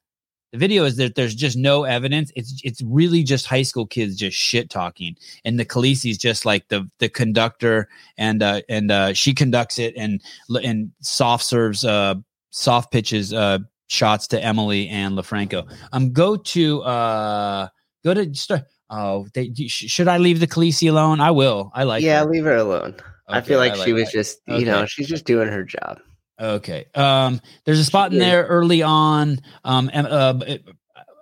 [0.52, 2.32] The video is that there's just no evidence.
[2.36, 6.68] It's it's really just high school kids just shit talking, and the Khaleesi's just like
[6.68, 10.22] the the conductor, and uh, and uh, she conducts it, and
[10.64, 12.16] and soft serves uh
[12.52, 13.60] soft pitches uh
[13.92, 15.70] shots to Emily and Lofranco.
[15.92, 17.68] Um, go to uh
[18.04, 18.64] go to start.
[18.90, 21.20] Oh, they should I leave the Khaleesi alone?
[21.20, 21.72] I will.
[21.74, 22.04] I like.
[22.04, 22.30] yeah, her.
[22.30, 22.96] leave her alone.
[23.28, 24.12] I feel like, she was that.
[24.12, 24.66] just, you Okay.
[24.66, 26.02] know, she's just doing her job.
[26.38, 26.86] Okay.
[26.96, 29.40] Um, there's a spot in there early on.
[29.64, 30.66] Um, uh, it-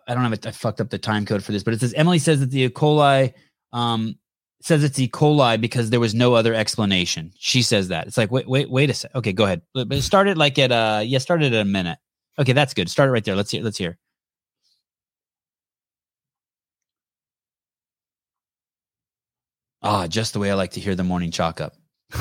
[0.08, 0.48] I don't have it.
[0.48, 2.62] I fucked up the time code for this, but it says Emily says that the
[2.62, 2.70] E.
[2.70, 3.32] coli,
[3.72, 4.18] um,
[4.64, 5.08] says it's E.
[5.08, 7.32] coli because there was no other explanation.
[7.38, 8.08] She says that.
[8.08, 9.14] It's like, wait, wait, wait a sec.
[9.14, 9.62] Okay, go ahead.
[9.76, 12.00] But it started like at uh, yeah, started at a minute.
[12.39, 12.89] Okay, that's good.
[12.89, 13.36] Start it right there.
[13.36, 13.62] Let's hear.
[13.63, 13.97] Let's hear.
[19.82, 21.73] Ah, just the way I like to hear the morning chalk up.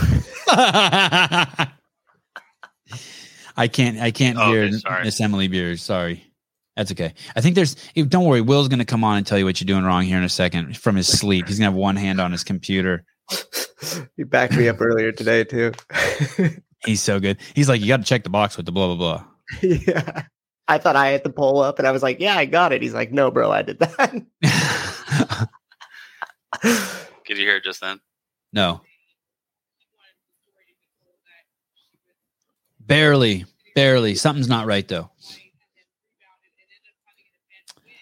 [3.56, 3.98] I can't.
[3.98, 5.02] I can't Oh, hear okay.
[5.04, 5.82] Miss Emily Beers.
[5.82, 6.24] Sorry,
[6.76, 7.14] that's okay.
[7.34, 7.74] I think there's.
[7.96, 8.40] Don't worry.
[8.40, 10.28] Will's going to come on and tell you what you're doing wrong here in a
[10.28, 11.48] second from his sleep.
[11.48, 13.04] He's going to have one hand on his computer
[14.16, 15.72] he backed me up earlier today too.
[16.86, 17.38] He's so good.
[17.54, 19.24] He's like, you got to check the box with the blah blah blah.
[19.62, 20.22] yeah.
[20.70, 22.82] I thought I had the poll up and I was like, yeah, I got it.
[22.82, 24.14] He's like, no, bro, I did that.
[27.26, 28.00] Did you hear it just then?
[28.52, 28.80] no,
[32.80, 34.14] barely, barely.
[34.14, 35.10] Something's not right though.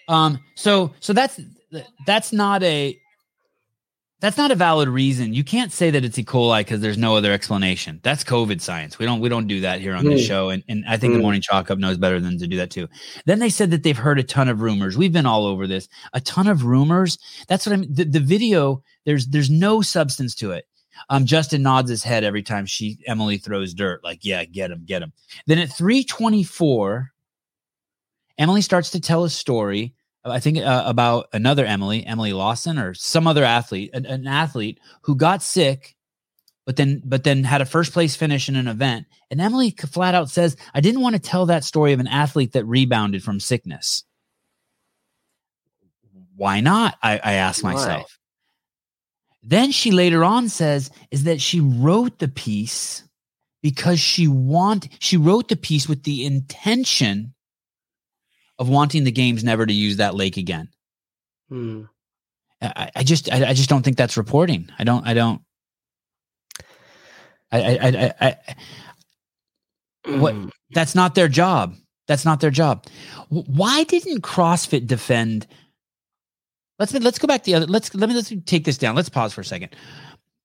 [0.09, 0.39] Um.
[0.55, 1.41] So so that's
[2.07, 2.99] that's not a
[4.21, 5.35] that's not a valid reason.
[5.35, 6.25] You can't say that it's E.
[6.25, 8.01] coli because there's no other explanation.
[8.03, 8.99] That's COVID science.
[8.99, 10.27] We don't we don't do that here on this Mm.
[10.27, 10.49] show.
[10.51, 11.23] And and I think the Mm.
[11.23, 12.89] morning chalk up knows better than to do that too.
[13.27, 14.97] Then they said that they've heard a ton of rumors.
[14.97, 15.87] We've been all over this.
[16.15, 17.19] A ton of rumors.
[17.49, 17.93] That's what I mean.
[17.93, 20.67] The, the video, there's there's no substance to it.
[21.11, 24.83] Um, Justin nods his head every time she Emily throws dirt, like, yeah, get him,
[24.87, 25.13] get him.
[25.47, 27.13] Then at 324,
[28.39, 29.95] Emily starts to tell a story.
[30.31, 34.81] I think uh, about another Emily, Emily Lawson, or some other athlete, an, an athlete
[35.03, 35.97] who got sick,
[36.65, 39.07] but then but then had a first place finish in an event.
[39.31, 42.53] And Emily flat out says, "I didn't want to tell that story of an athlete
[42.53, 44.05] that rebounded from sickness."
[46.35, 46.97] Why not?
[47.03, 47.75] I, I asked Why?
[47.75, 48.19] myself.
[49.43, 53.05] Then she later on says, "Is that she wrote the piece
[53.63, 57.33] because she want she wrote the piece with the intention."
[58.59, 60.69] Of wanting the games never to use that lake again.
[61.51, 61.83] Hmm.
[62.63, 64.71] I, I just I, I just don't think that's reporting.
[64.79, 65.43] I don't I don't
[67.53, 68.37] I I I, I,
[70.07, 70.51] I What- Mm.
[70.71, 71.75] that's not their job.
[72.09, 72.87] That's not their job.
[73.29, 75.47] Why didn't CrossFit defend?
[76.79, 77.67] Let's let's go back to the other.
[77.67, 78.95] Let's let me let's take this down.
[78.95, 79.75] Let's pause for a second.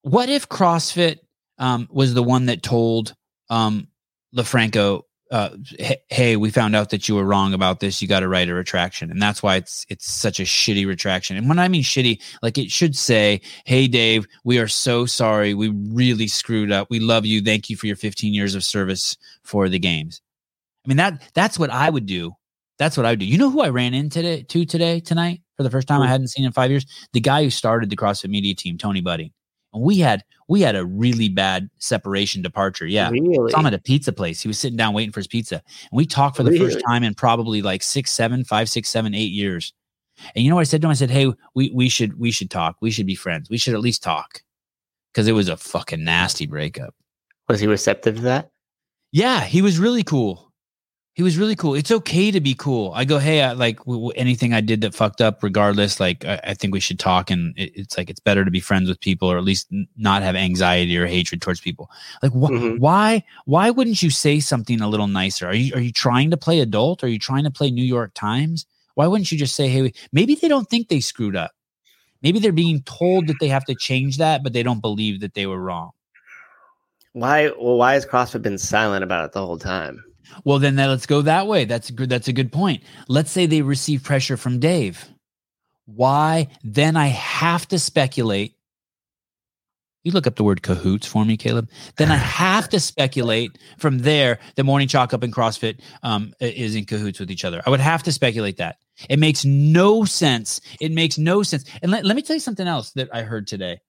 [0.02, 1.20] What if CrossFit
[1.60, 3.14] um, was the one that told
[3.50, 3.88] um,
[4.36, 8.02] Lofranco, uh, "Hey- "Hey, we found out that you were wrong about this.
[8.02, 11.38] You got to write a retraction," and that's why it's it's such a shitty retraction.
[11.38, 15.54] And when I mean shitty, like it should say, "Hey, Dave, we are so sorry.
[15.54, 16.88] We really screwed up.
[16.90, 17.42] We love you.
[17.42, 20.22] Thank you for your 15 years of service for the games."
[20.86, 22.34] I mean that that's what I would do.
[22.80, 23.26] That's what I would do.
[23.26, 26.08] You know who I ran into today, to today tonight for the first time I
[26.08, 26.86] hadn't seen in five years?
[27.14, 29.32] The guy who started the CrossFit Media team, Tony Budding.
[29.74, 32.86] And we had we had a really bad separation departure.
[32.86, 33.10] Yeah.
[33.10, 33.54] Really?
[33.54, 34.42] Him at a pizza place.
[34.42, 35.56] He was sitting down waiting for his pizza.
[35.56, 39.14] And we talked for the first time in probably like six, seven, five, six, seven,
[39.14, 39.74] eight years.
[40.36, 40.92] And you know what I said to him?
[40.92, 42.76] I said, Hey, we we should we should talk.
[42.82, 43.50] We should be friends.
[43.50, 44.42] We should at least talk.
[45.14, 46.96] Cause it was a fucking nasty breakup.
[47.50, 48.52] Was he receptive to that?
[49.12, 50.51] Yeah, he was really cool.
[51.14, 51.76] He was really cool.
[51.76, 52.94] It's okay to be cool.
[52.96, 56.00] I go, hey, I, like w- w- anything I did that fucked up, regardless.
[56.00, 58.62] Like I, I think we should talk, and it, it's like it's better to be
[58.62, 61.90] friends with people, or at least n- not have anxiety or hatred towards people.
[62.24, 62.80] Like wh- Mhm.
[62.80, 63.24] why?
[63.44, 65.48] Why wouldn't you say something a little nicer?
[65.48, 67.04] Are you are you trying to play adult?
[67.04, 68.66] Are you trying to play New York Times?
[68.96, 71.52] Why wouldn't you just say, hey, maybe they don't think they screwed up.
[72.22, 75.34] Maybe they're being told that they have to change that, but they don't believe that
[75.34, 75.92] they were wrong.
[77.14, 77.50] Why?
[77.60, 80.04] Well, why has CrossFit been silent about it the whole time?
[80.44, 81.66] Well, then that, let's go that way.
[81.66, 82.10] That's good.
[82.10, 82.84] That's a good point.
[83.08, 85.10] Let's say they receive pressure from Dave.
[85.86, 86.48] Why?
[86.64, 88.56] Then I have to speculate.
[90.04, 91.70] You look up the word cahoots for me, Caleb.
[91.98, 96.76] Then I have to speculate from there that Morning Chalk Up and CrossFit um, is
[96.76, 97.62] in cahoots with each other.
[97.68, 98.78] I would have to speculate that.
[99.10, 100.60] It makes no sense.
[100.80, 101.66] It makes no sense.
[101.84, 103.80] And let, let me tell you something else that I heard today.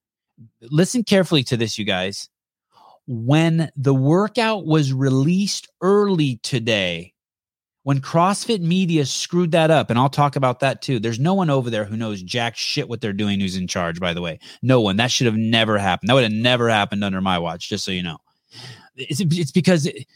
[0.60, 2.28] Listen carefully to this, you guys
[3.06, 7.12] when the workout was released early today,
[7.84, 11.00] when CrossFit Media screwed that up, and I'll talk about that too.
[11.00, 13.98] There's no one over there who knows jack shit what they're doing who's in charge,
[13.98, 14.38] by the way.
[14.62, 14.96] No one.
[14.96, 16.08] That should have never happened.
[16.08, 18.18] That would have never happened under my watch, just so you know.
[18.94, 20.06] It's, it's because it,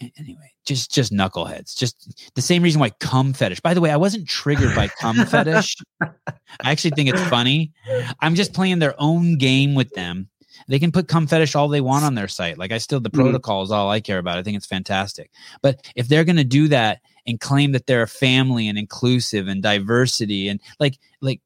[0.00, 1.76] anyway, just just knuckleheads.
[1.76, 3.60] Just the same reason why cum fetish.
[3.60, 5.76] By the way, I wasn't triggered by cum fetish.
[6.00, 7.72] I actually think it's funny.
[8.20, 10.28] I'm just playing their own game with them.
[10.68, 12.58] They can put cum fetish all they want on their site.
[12.58, 13.14] Like I still the Mhm.
[13.14, 14.38] protocol is all I care about.
[14.38, 15.30] I think it's fantastic.
[15.62, 19.62] But if they're gonna do that and claim that they're a family and inclusive and
[19.62, 21.40] diversity and like like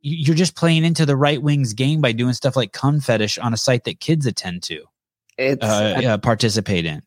[0.00, 3.36] you- you're just playing into the right wing's game by doing stuff like cum fetish
[3.38, 4.84] on a site that kids attend to
[5.36, 7.02] It's uh, uh, participate in.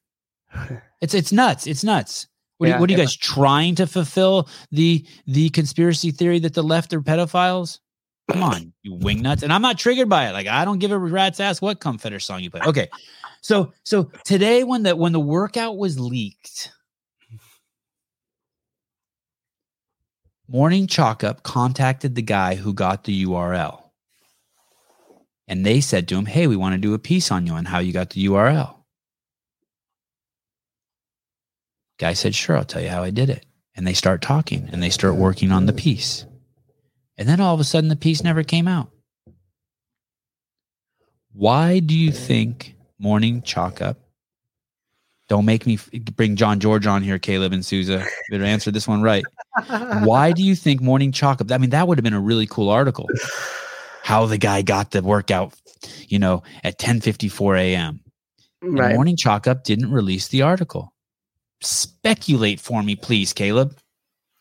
[1.02, 1.68] It's it's nuts.
[1.68, 2.28] It's nuts.
[2.58, 6.40] What, are, Yeah, you, what are you guys trying to fulfill the the conspiracy theory
[6.40, 7.80] that the left are pedophiles?
[8.30, 9.44] Come on, you wing nuts.
[9.44, 10.34] And I'm not triggered by it.
[10.34, 12.62] Like I don't give a rat's ass what fetish song you play.
[12.62, 12.90] Okay,
[13.42, 16.72] so so today when the when the workout was leaked,
[20.52, 23.84] Morning Chalk Up contacted the guy who got the URL.
[25.48, 27.64] And they said to him, Hey, we want to do a piece on you on
[27.64, 28.76] how you got the URL.
[32.00, 33.46] Guy said, Sure, I'll tell you how I did it.
[33.76, 36.26] And they start talking and they start working on the piece.
[37.18, 38.90] And then all of a sudden, the piece never came out.
[41.34, 43.98] Why do you think morning chalk up?
[45.30, 45.80] Don't make me
[46.16, 48.06] bring John George on here, Caleb and Souza.
[48.30, 49.24] Better answer this one right.
[50.04, 51.52] Why do you think morning chalk up?
[51.52, 53.08] I mean, that would have been a really cool article.
[54.04, 55.54] How the guy got the workout,
[56.08, 58.02] you know, at 10:54 a.m.
[58.62, 58.94] Right.
[58.94, 60.94] Morning Chalk Up didn't release the article.
[61.62, 63.78] Speculate for me, please, Caleb.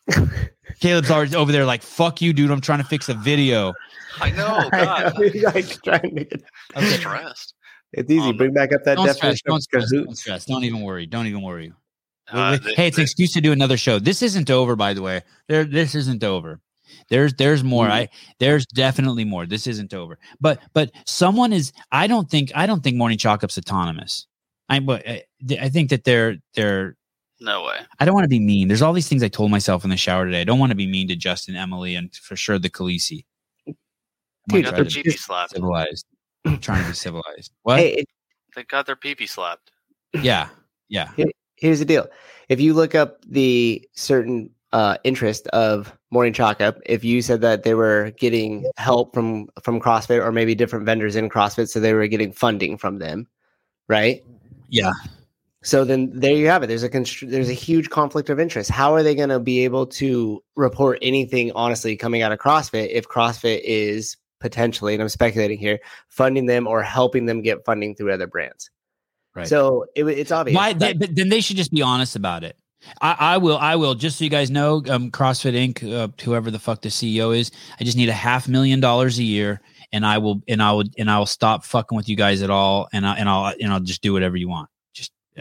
[0.80, 2.50] Caleb's already over there like, fuck you, dude.
[2.50, 3.74] I'm trying to fix a video.
[4.20, 5.14] I know, God.
[5.54, 6.42] like trying to get,
[6.74, 7.54] I'm stressed.
[7.92, 8.28] it's easy.
[8.28, 10.44] Um, Bring back up that Don't stress, definition don't stress, don't stress.
[10.44, 11.06] Don't even worry.
[11.06, 11.72] Don't even worry.
[12.32, 12.76] Uh, Wait, wait.
[12.76, 13.98] hey, it's an excuse to do another show.
[13.98, 15.22] This isn't over, by the way.
[15.48, 16.60] There, this isn't over.
[17.08, 17.86] There's, there's more.
[17.86, 17.90] Mm.
[17.90, 19.46] I, there's definitely more.
[19.46, 20.18] This isn't over.
[20.40, 21.72] But, but someone is.
[21.90, 22.52] I don't think.
[22.54, 24.26] I don't think Morning Chalk Up's autonomous.
[24.68, 25.24] I, but I,
[25.60, 26.96] I think that they're, they're
[27.40, 27.78] no way.
[27.98, 28.68] I don't want to be mean.
[28.68, 30.40] There's all these things I told myself in the shower today.
[30.40, 33.24] I don't want to be mean to Justin, Emily, and for sure the Khaleesi.
[33.66, 33.74] They
[34.48, 35.52] Dude, got trying their to be pee slapped.
[35.52, 36.06] civilized.
[36.44, 37.52] I'm trying to be civilized.
[37.62, 37.78] What?
[37.78, 38.08] Hey, it,
[38.56, 39.70] They got their pee slapped.
[40.14, 40.48] yeah,
[40.88, 41.10] yeah.
[41.56, 42.08] here's the deal.
[42.48, 47.40] If you look up the certain uh, interest of Morning Chalk Up, if you said
[47.42, 51.78] that they were getting help from from CrossFit or maybe different vendors in CrossFit, so
[51.78, 53.28] they were getting funding from them,
[53.88, 54.24] right?
[54.68, 54.90] Yeah.
[55.62, 56.68] So then there you have it.
[56.68, 58.70] There's a constr- there's a huge conflict of interest.
[58.70, 62.88] How are they going to be able to report anything honestly coming out of CrossFit
[62.90, 67.94] if CrossFit is potentially, and I'm speculating here, funding them or helping them get funding
[67.94, 68.70] through other brands?
[69.34, 69.46] Right.
[69.46, 70.56] So it, it's obvious.
[70.56, 70.72] Why?
[70.72, 72.56] They, but then they should just be honest about it.
[73.02, 73.58] I, I will.
[73.58, 73.94] I will.
[73.94, 75.92] Just so you guys know, um, CrossFit Inc.
[75.92, 79.22] Uh, whoever the fuck the CEO is, I just need a half million dollars a
[79.22, 79.60] year,
[79.92, 82.48] and I will, and I will, and I will stop fucking with you guys at
[82.48, 84.70] all, and I, and I'll, and I'll just do whatever you want.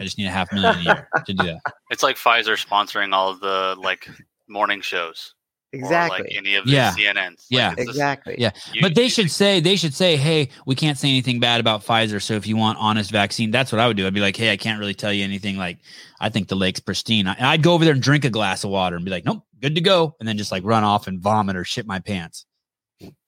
[0.00, 1.60] I just need a half million a year to do that.
[1.90, 4.08] It's like Pfizer sponsoring all of the like
[4.48, 5.34] morning shows.
[5.72, 6.20] exactly.
[6.20, 6.92] Or like any of the Yeah.
[6.94, 7.46] CNNs.
[7.50, 7.68] Yeah.
[7.70, 8.34] Like, it's just- exactly.
[8.38, 8.50] Yeah.
[8.72, 11.60] you- but they you- should say they should say, hey, we can't say anything bad
[11.60, 12.20] about Pfizer.
[12.22, 14.06] So if you want honest vaccine, that's what I would do.
[14.06, 15.56] I'd be like, hey, I can't really tell you anything.
[15.56, 15.78] Like,
[16.20, 17.26] I think the lake's pristine.
[17.28, 19.42] I, I'd go over there and drink a glass of water and be like, nope,
[19.60, 22.46] good to go, and then just like run off and vomit or shit my pants.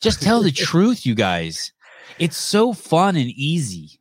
[0.01, 1.73] Just tell the truth, you guys.
[2.19, 4.01] It's so fun and easy.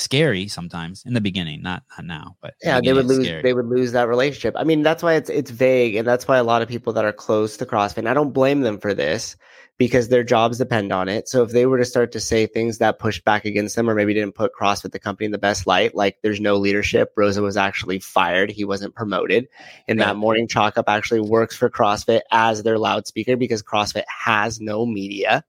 [0.00, 3.26] Scary sometimes in the beginning, not not now, but Yeah, they would lose.
[3.26, 3.42] scary.
[3.42, 4.54] They would lose that relationship.
[4.56, 7.04] I mean, that's why it's it's vague, and that's why a lot of people that
[7.04, 7.98] are close to CrossFit.
[7.98, 9.36] And I don't blame them for this
[9.76, 11.28] because their jobs depend on it.
[11.28, 13.94] So if they were to start to say things that pushed back against them, or
[13.94, 17.14] maybe didn't put CrossFit the company in the best light, like there's no leadership.
[17.16, 18.50] Roza was actually fired.
[18.50, 19.48] He wasn't promoted,
[19.86, 20.06] and Right.
[20.06, 24.86] that morning chalk up actually works for CrossFit as their loudspeaker because CrossFit has no
[24.86, 25.44] media.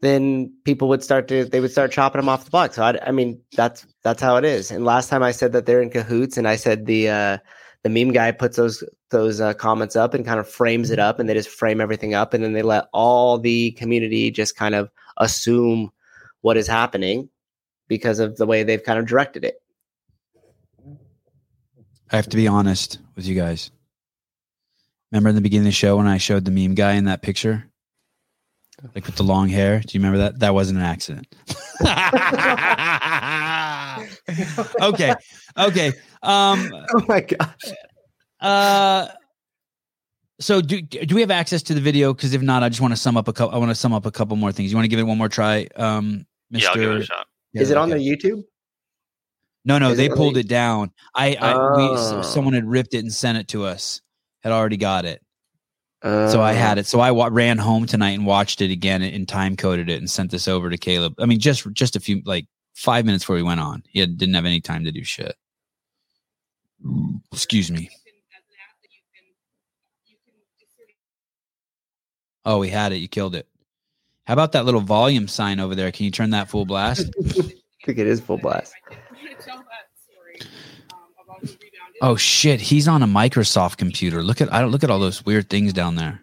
[0.00, 2.74] Then people would start to they would start chopping them off the block.
[2.74, 4.70] So I, I mean that's that's how it is.
[4.70, 7.38] And last time I said that they're in cahoots, and I said the uh,
[7.82, 11.18] the meme guy puts those those uh, comments up and kind of frames it up,
[11.18, 14.74] and they just frame everything up, and then they let all the community just kind
[14.74, 15.90] of assume
[16.42, 17.28] what is happening
[17.88, 19.60] because of the way they've kind of directed it.
[22.10, 23.70] I have to be honest with you guys.
[25.10, 27.22] Remember in the beginning of the show when I showed the meme guy in that
[27.22, 27.70] picture?
[28.94, 29.80] Like with the long hair.
[29.80, 30.38] Do you remember that?
[30.38, 31.26] That wasn't an accident.
[34.80, 35.14] okay.
[35.56, 35.92] Okay.
[36.22, 37.72] Um Oh my gosh!
[38.40, 39.06] uh
[40.40, 42.12] so do do we have access to the video?
[42.14, 43.92] Because if not, I just want to sum up a couple I want to sum
[43.92, 44.70] up a couple more things.
[44.70, 45.66] You want to give it one more try?
[45.76, 46.62] Um Mr.
[46.62, 47.26] Yeah, I'll give it a shot.
[47.54, 48.02] is it on okay.
[48.04, 48.42] their YouTube?
[49.64, 50.92] No, no, Is they it pulled the- it down.
[51.14, 52.20] I, I we Oh.
[52.20, 54.00] s- someone had ripped it and sent it to us.
[54.42, 55.20] Had already got it.
[56.02, 56.86] Uh, So I had it.
[56.86, 60.08] So I wa- ran home tonight and watched it again and time coded it and
[60.10, 61.14] sent this over to Caleb.
[61.18, 63.82] I mean, just just a few like five minutes before we went on.
[63.88, 65.34] He had, didn't have any time to do shit.
[67.32, 67.90] Excuse me.
[72.44, 72.96] Oh, we had it.
[72.96, 73.46] You killed it.
[74.26, 75.90] How about that little volume sign over there?
[75.90, 77.10] Can you turn that full blast?
[77.18, 78.72] I think it is full blast.
[82.00, 84.22] Oh shit, he's on a Microsoft computer.
[84.22, 86.20] Look at I don't look at all those weird things down there.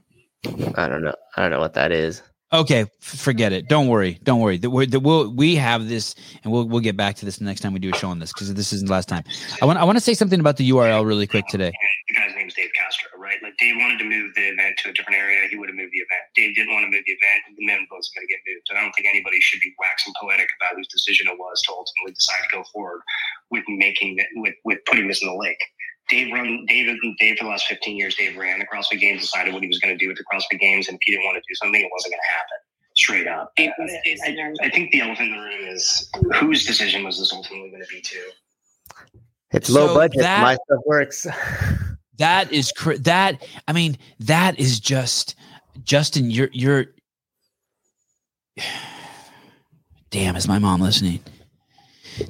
[0.76, 1.16] I don't know.
[1.36, 2.22] I don't know what that is.
[2.54, 3.68] Okay, f- forget it.
[3.68, 4.20] Don't worry.
[4.24, 4.58] Don't worry.
[4.58, 7.62] The, we the, we'll, we have this, and we'll we'll get back to this next
[7.62, 9.24] time we do a show on this because this isn't the last time.
[9.62, 11.74] I want I want to say something about the URL really quick today.
[12.08, 13.36] the guy's name is Dave Castro, right?
[13.42, 15.92] Like Dave wanted to move the event to a different area, he would have moved
[15.92, 16.24] the event.
[16.36, 18.70] Dave didn't want to move the event, the event was going to get moved.
[18.70, 21.74] And I don't think anybody should be waxing poetic about whose decision it was to
[21.74, 23.02] ultimately decide to go forward
[23.52, 25.60] with making it, with with putting this in the lake.
[26.10, 29.54] Dave run Dave Dave for the last 15 years, Dave ran the CrossFit Games, decided
[29.54, 31.36] what he was going to do with the CrossFit Games, and if he didn't want
[31.36, 32.58] to do something, it wasn't going to happen.
[32.96, 33.52] Straight up.
[33.58, 33.74] I,
[34.62, 37.82] I- I think the elephant in the room is whose decision was this ultimately going
[37.82, 38.18] to be to?
[39.52, 40.22] It's low So budget.
[40.22, 41.28] that- My stuff works.
[42.18, 43.46] That is cr- that.
[43.68, 45.36] I mean, that is just
[45.84, 46.32] Justin.
[46.32, 46.86] You're you're
[50.12, 51.20] Damn, is my mom listening?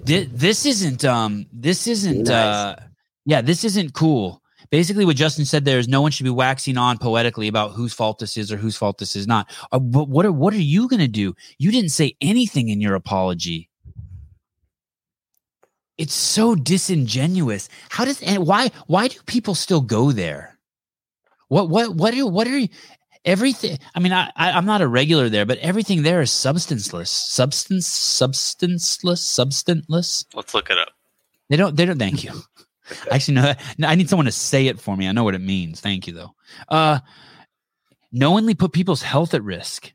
[0.04, 2.34] This, this isn't um this isn't Nice.
[2.34, 2.84] uh
[3.26, 4.42] yeah, this isn't cool.
[4.72, 7.94] Basically, what Justin said there is no one should be waxing on poetically about whose
[7.94, 9.50] fault this is or whose fault this is not.
[9.72, 11.36] Uh, but what are what are you gonna do?
[11.58, 13.70] You didn't say anything in your apology.
[15.98, 17.70] It's so disingenuous.
[17.90, 20.58] How does and why why do people still go there?
[21.48, 22.70] What what what are what are you
[23.26, 27.10] everything i mean I, I i'm not a regular there but everything there is substanceless.
[27.10, 30.90] Substance substanceless substanceless Let's look it up.
[31.50, 32.32] they don't they don't thank you.
[33.12, 35.08] I actually know that no, i need someone to say it for me.
[35.08, 35.82] I know what it means.
[35.82, 36.36] Thank you though.
[36.70, 37.00] Uh
[38.12, 39.92] knowingly put people's health at risk.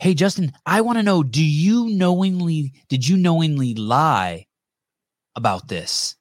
[0.00, 4.46] Hey justin i want to know do you knowingly did you knowingly lie
[5.36, 6.16] about this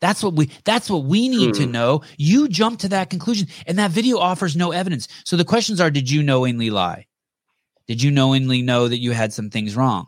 [0.00, 1.72] that's what we that's what we need to Hmm.
[1.72, 2.02] know.
[2.16, 5.08] You jump to that conclusion and that video offers no evidence.
[5.24, 7.06] So the questions are did you knowingly lie?
[7.86, 10.06] Did you knowingly know that you had some things wrong?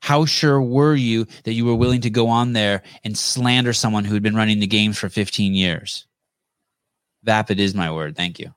[0.00, 4.04] How sure were you that you were willing to go on there and slander someone
[4.04, 6.06] who had been running the games for 15 years?
[7.24, 8.16] Vapid is my word.
[8.16, 8.54] Thank you.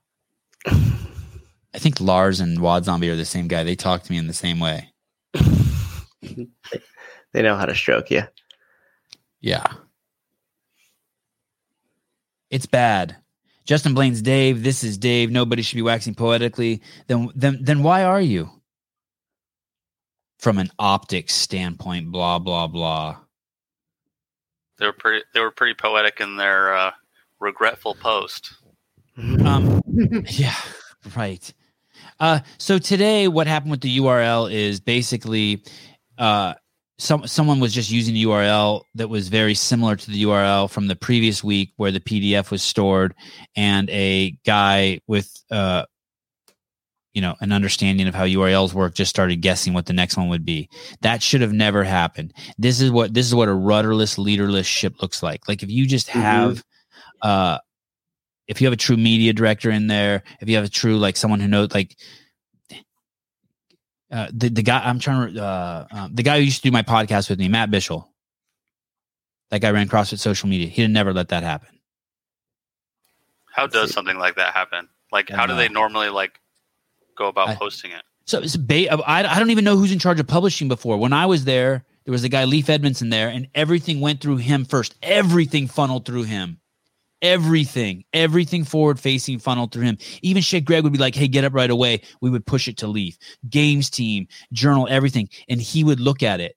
[0.66, 3.64] I think lars and wad zombie are the same guy.
[3.64, 4.92] They talk to me in the same way.
[7.32, 8.22] They know how to stroke you.
[9.40, 9.66] Yeah.
[12.50, 13.16] It's bad.
[13.64, 14.62] Justin Blaine's Dave.
[14.62, 15.30] This is Dave.
[15.30, 16.82] Nobody should be waxing poetically.
[17.06, 18.50] Then then then why are you?
[20.38, 23.18] From an optics standpoint, blah blah blah.
[24.78, 25.24] They were pretty.
[25.34, 26.90] They were pretty poetic in their uh,
[27.38, 28.54] regretful post.
[29.44, 29.80] Um
[30.26, 30.56] yeah,
[31.14, 31.52] right.
[32.18, 35.62] Uh so today what happened with the URL is basically
[36.18, 36.54] uh
[37.00, 40.86] some someone was just using a URL that was very similar to the URL from
[40.86, 43.14] the previous week where the PDF was stored,
[43.56, 45.84] and a guy with uh,
[47.14, 50.28] you know, an understanding of how URLs work just started guessing what the next one
[50.28, 50.68] would be.
[51.00, 52.32] That should have never happened.
[52.56, 55.48] This is what this is what a rudderless, leaderless ship looks like.
[55.48, 56.22] Like if you just Mhm.
[56.22, 56.64] have
[57.22, 57.58] uh
[58.46, 61.16] if you have a true media director in there, if you have a true like
[61.16, 61.96] someone who knows like
[64.10, 66.72] uh, the the guy I'm trying to uh, um, the guy who used to do
[66.72, 68.06] my podcast with me, Matt Bishel.
[69.50, 70.68] That guy ran CrossFit social media.
[70.68, 71.80] He'd never let that happen.
[73.52, 73.94] How does see.
[73.94, 74.88] something like that happen?
[75.10, 76.38] Like, how do they normally like
[77.18, 78.02] go about I- posting it?
[78.26, 80.98] So it's ba- I, I don't even know who's in charge of publishing before.
[80.98, 84.36] When I was there, there was a guy Leaf Edmondson there, and everything went through
[84.36, 84.94] him first.
[85.02, 86.59] Everything funneled through him.
[87.22, 89.98] Everything, everything forward facing funneled through him.
[90.22, 92.76] Even shit, Greg would be like, "Hey, get up right away." We would push it
[92.78, 93.18] to Leaf,
[93.48, 96.56] games team, journal, everything, and he would look at it.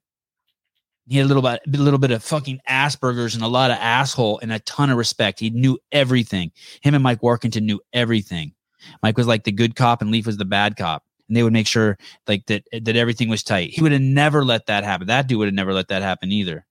[1.07, 3.77] He had a little bit, a little bit of fucking Asperger's and a lot of
[3.77, 5.39] asshole and a ton of respect.
[5.39, 6.51] He knew everything.
[6.81, 8.53] Him and Mike Warkentin knew everything.
[9.01, 11.53] Mike was like the good cop, and Leaf was the bad cop and they would
[11.53, 11.97] make sure
[12.27, 13.71] like that that everything was tight.
[13.71, 15.07] He would have never let that happen.
[15.07, 16.65] That dude would have never let that happen either.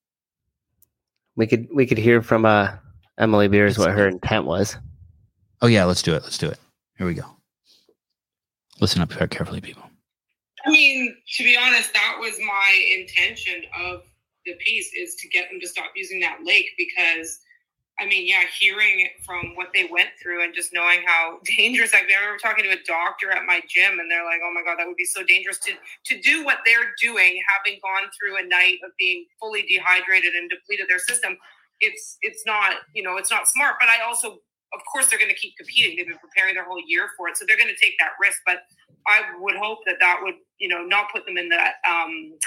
[1.36, 2.72] We could we could hear from uh
[3.22, 4.76] Emily Beers what her intent was.
[5.60, 6.24] Oh yeah, let's do it.
[6.24, 6.58] Let's do it.
[6.98, 7.24] Here we go.
[8.80, 9.84] Listen up carefully, people.
[10.66, 14.02] I mean, to be honest, that was my intention of
[14.44, 17.38] the piece is to get them to stop using that lake because
[18.00, 21.94] I mean, yeah, hearing it from what they went through and just knowing how dangerous
[21.94, 22.16] I've been.
[22.18, 24.80] I remember talking to a doctor at my gym and they're like, Oh my god,
[24.80, 25.72] that would be so dangerous to
[26.06, 30.50] to do what they're doing, having gone through a night of being fully dehydrated and
[30.50, 31.38] depleted their system.
[31.82, 33.76] It's it's not, you know, it's not smart.
[33.78, 34.38] But I also
[34.74, 35.96] of course they're gonna keep competing.
[35.96, 37.36] They've been preparing their whole year for it.
[37.36, 38.38] So they're gonna take that risk.
[38.46, 38.62] But
[39.06, 42.38] I would hope that that would, you know, not put them in that um,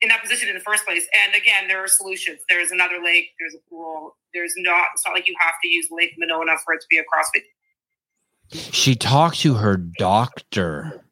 [0.00, 1.06] in that position in the first place.
[1.24, 2.40] And again, there are solutions.
[2.48, 3.30] There's another lake.
[3.40, 4.16] There's a pool.
[4.34, 4.88] There's not.
[4.94, 7.42] It's not like you have to use Lake Monona for it to be a CrossFit.
[8.72, 11.04] She talked to her doctor.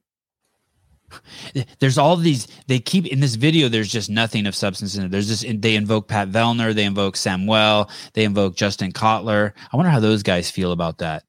[1.78, 2.46] There's all these.
[2.66, 3.68] They keep in this video.
[3.68, 5.10] There's just nothing of substance in it.
[5.10, 6.74] There's just they invoke Pat Vellner.
[6.74, 7.90] They invoke Samuel.
[8.14, 9.52] They invoke Justin Cotler.
[9.72, 11.24] I wonder how those guys feel about that.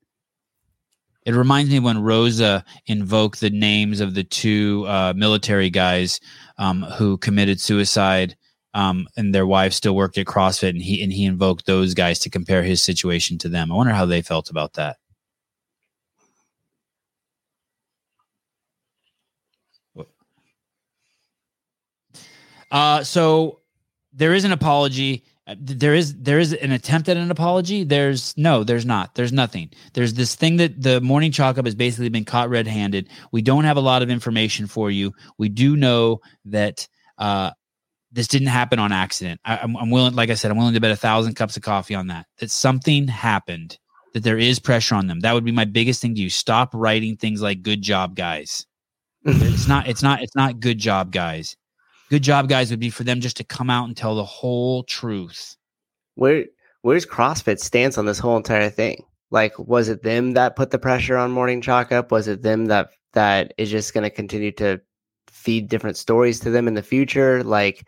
[1.25, 6.19] It reminds me when Roza invoked the names of the two uh, military guys
[6.57, 8.35] um, who committed suicide,
[8.73, 12.19] um, and their wives still worked at CrossFit, and he and he invoked those guys
[12.19, 13.71] to compare his situation to them.
[13.71, 14.97] I wonder how they felt about that.
[22.73, 23.61] Uh, so
[24.11, 25.23] there is an apology.
[25.47, 27.83] Uh, There is there is an attempt at an apology.
[27.83, 29.15] There's no, there's not.
[29.15, 29.71] There's nothing.
[29.93, 33.09] There's this thing that the morning chalk up has basically been caught red-handed.
[33.31, 35.13] We don't have a lot of information for you.
[35.37, 36.87] We do know that
[37.19, 37.51] uh,
[38.11, 39.41] this didn't happen on accident.
[39.45, 41.63] I, I'm, I'm willing, like I said, I'm willing to bet a thousand cups of
[41.63, 42.25] coffee on that.
[42.39, 43.77] That something happened.
[44.13, 45.21] That there is pressure on them.
[45.21, 46.29] That would be my biggest thing to you.
[46.29, 48.65] Stop writing things like "good job, guys."
[49.25, 49.87] it's not.
[49.87, 50.21] It's not.
[50.21, 50.59] It's not.
[50.59, 51.57] Good job, guys.
[52.09, 52.69] Good job, guys.
[52.69, 55.55] Would be for them just to come out and tell the whole truth.
[56.15, 56.45] Where
[56.83, 59.05] Where's CrossFit's stance on this whole entire thing?
[59.31, 62.11] Like, was it them that put the pressure on Morning Chalk Up?
[62.11, 64.81] Was it them that that is just going to continue to
[65.27, 67.41] feed different stories to them in the future?
[67.41, 67.87] Like,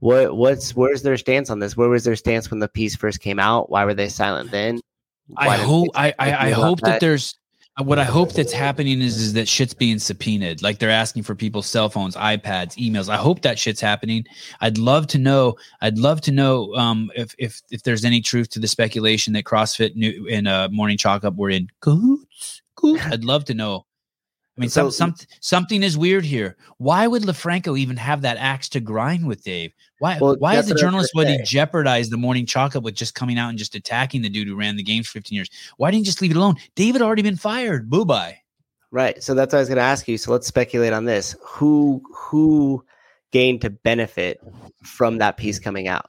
[0.00, 1.76] what what's where's their stance on this?
[1.76, 3.70] Where was their stance when the piece first came out?
[3.70, 4.80] Why were they silent then?
[5.28, 5.88] Why I hope.
[5.94, 7.34] I I, I hope that there's.
[7.82, 10.62] What I hope that's happening is is that shit's being subpoenaed.
[10.62, 13.08] Like they're asking for people's cell phones, iPads, emails.
[13.08, 14.24] I hope that shit's happening.
[14.60, 15.56] I'd love to know.
[15.80, 19.44] I'd love to know um, if if if there's any truth to the speculation that
[19.44, 22.62] CrossFit new and uh, Morning Chalk Up were in cahoots.
[22.84, 23.86] I'd love to know.
[24.56, 26.56] I mean, some, So- some something is weird here.
[26.78, 29.72] Why would Lofranco even have that axe to grind with Dave?
[29.98, 30.18] Why?
[30.20, 32.46] Well, why that's as a what I was journalist gonna would he jeopardize the morning
[32.56, 35.12] up with just coming out and just attacking the dude who ran the games for
[35.14, 35.50] 15 years?
[35.76, 36.56] Why didn't he just leave it alone?
[36.76, 37.90] Dave had already been fired.
[37.90, 38.38] Boo bye.
[38.92, 39.20] Right.
[39.22, 40.16] So that's what I was going to ask you.
[40.16, 41.34] So let's speculate on this.
[41.42, 42.84] Who who
[43.32, 44.40] gained to benefit
[44.84, 46.08] from that piece coming out?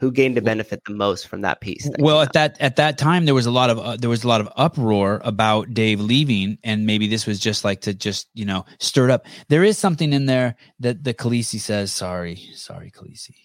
[0.00, 1.84] Who gained to benefit the most from that piece?
[1.84, 4.24] that Well, at that at that time there was a lot of uh, there was
[4.24, 8.28] a lot of uproar about Dave leaving, and maybe this was just like to just
[8.32, 9.26] you know stir it up.
[9.48, 11.92] There is something in there that the Khaleesi says.
[11.92, 13.36] Sorry, sorry, Khaleesi.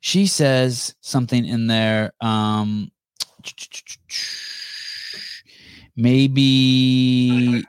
[0.00, 2.12] She says something in there.
[2.20, 2.92] Um,
[5.96, 7.64] maybe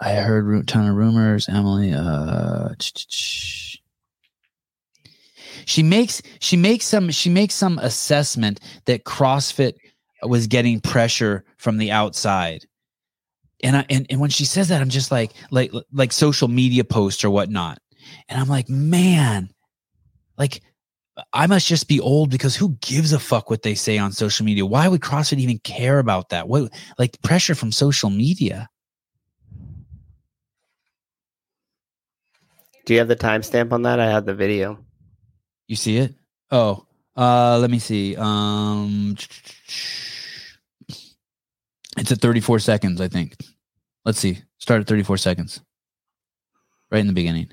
[0.00, 1.48] I heard a ton of rumors.
[1.48, 2.68] Emily, uh,
[5.66, 9.74] she makes she makes some she makes some assessment that CrossFit
[10.22, 12.64] was getting pressure from the outside.
[13.62, 16.84] And I and, and when she says that, I'm just like like like social media
[16.84, 17.78] posts or whatnot.
[18.28, 19.50] And I'm like, man,
[20.38, 20.62] like
[21.32, 24.46] I must just be old because who gives a fuck what they say on social
[24.46, 24.64] media?
[24.64, 26.46] Why would CrossFit even care about that?
[26.46, 28.68] What like pressure from social media?
[32.84, 33.98] Do you have the timestamp on that?
[33.98, 34.85] I have the video.
[35.68, 36.14] You see it?
[36.50, 36.86] Oh,
[37.16, 38.14] uh, let me see.
[38.16, 39.16] Um,
[41.96, 43.36] it's at 34 seconds, I think.
[44.04, 44.38] Let's see.
[44.58, 45.60] Start at 34 seconds.
[46.90, 47.50] Right in the beginning.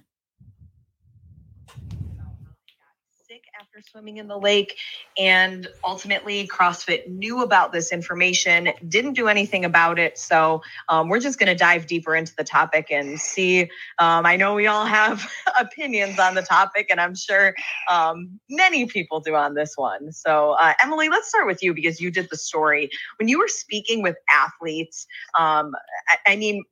[3.28, 3.44] sick
[3.74, 4.78] after swimming in the lake
[5.18, 10.18] and ultimately crossfit knew about this information didn't do anything about it.
[10.18, 13.62] So um, we're just going to dive deeper into the topic and see
[14.00, 15.28] um, i know we all have
[15.60, 17.56] opinions on the topic and i'm sure
[17.90, 20.12] um, many people do on this one.
[20.12, 22.90] So uh, emily let's start with you because you did the story.
[23.18, 25.08] When you were speaking with athletes
[25.40, 25.74] um,
[26.10, 26.64] I, I mean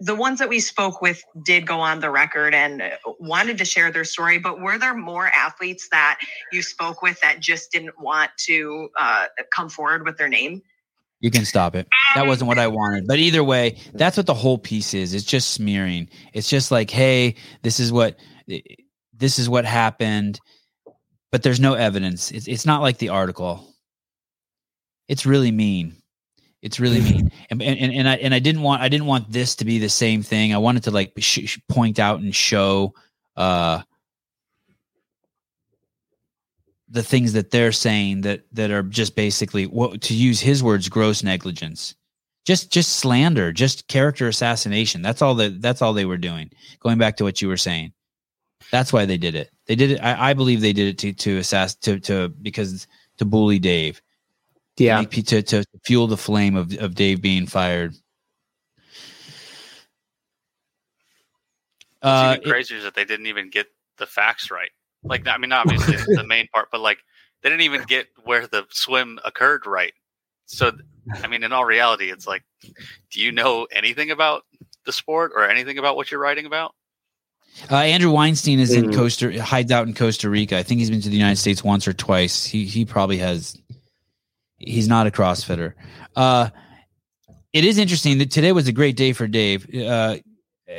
[0.00, 2.82] the ones that we spoke with did go on the record and
[3.18, 6.18] wanted to share their story, but were there more athletes that
[6.52, 10.62] you spoke with that just didn't want to uh, come forward with their name?
[11.20, 11.88] You can stop it.
[12.14, 13.06] That wasn't what I wanted.
[13.06, 15.14] But either way, that's what the whole piece is.
[15.14, 16.10] It's just smearing.
[16.34, 18.18] It's just like, hey, this is what
[19.16, 20.38] this is what happened,
[21.32, 22.30] but there's no evidence.
[22.30, 23.74] It's it's not like the article.
[25.08, 25.96] It's really mean.
[26.64, 27.30] It's really mean.
[27.50, 29.90] And, and and I and I didn't want I didn't want this to be the
[29.90, 30.54] same thing.
[30.54, 32.94] I wanted to like sh- point out and show
[33.36, 33.82] uh
[36.88, 40.88] the things that they're saying that that are just basically what to use his words
[40.88, 41.94] gross negligence.
[42.46, 45.02] Just just slander just character assassination.
[45.02, 46.50] That's all that that's all they were doing.
[46.80, 47.92] Going back to what you were saying.
[48.72, 49.50] That's why they did it.
[49.66, 52.86] They did it i, I believe they did it to to assass to to because
[53.18, 54.00] to bully dave
[54.76, 55.02] Yeah.
[55.02, 57.94] to, to fuel the flame of, of dave being fired
[62.04, 64.68] What's uh, even crazier is that they didn't even get the facts right.
[65.02, 66.98] Like, I mean, obviously the main part, but like
[67.42, 69.94] they didn't even get where the swim occurred right.
[70.44, 70.72] So,
[71.22, 72.42] I mean, in all reality, it's like,
[73.10, 74.42] do you know anything about
[74.84, 76.74] the sport or anything about what you're writing about?
[77.70, 78.96] Uh, Andrew Weinstein is in Mhm.
[78.96, 80.58] Costa hides out in Costa Rica.
[80.58, 82.44] I think he's been to the United States once or twice.
[82.44, 83.56] He he probably has.
[84.66, 85.74] He's not a CrossFitter.
[86.16, 86.50] Uh,
[87.52, 89.72] it is interesting that today was a great day for Dave.
[89.72, 90.16] Uh,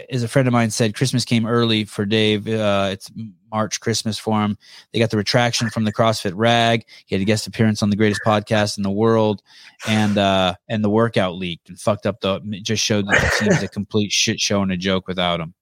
[0.09, 2.47] as a friend of mine said, Christmas came early for Dave.
[2.47, 3.11] Uh, it's
[3.51, 4.57] March Christmas for him.
[4.91, 6.85] They got the retraction from the CrossFit rag.
[7.05, 9.41] He had a guest appearance on the greatest podcast in the world,
[9.87, 12.39] and uh, and the workout leaked and fucked up the.
[12.61, 15.53] Just showed that the team's a complete shit show and a joke without him.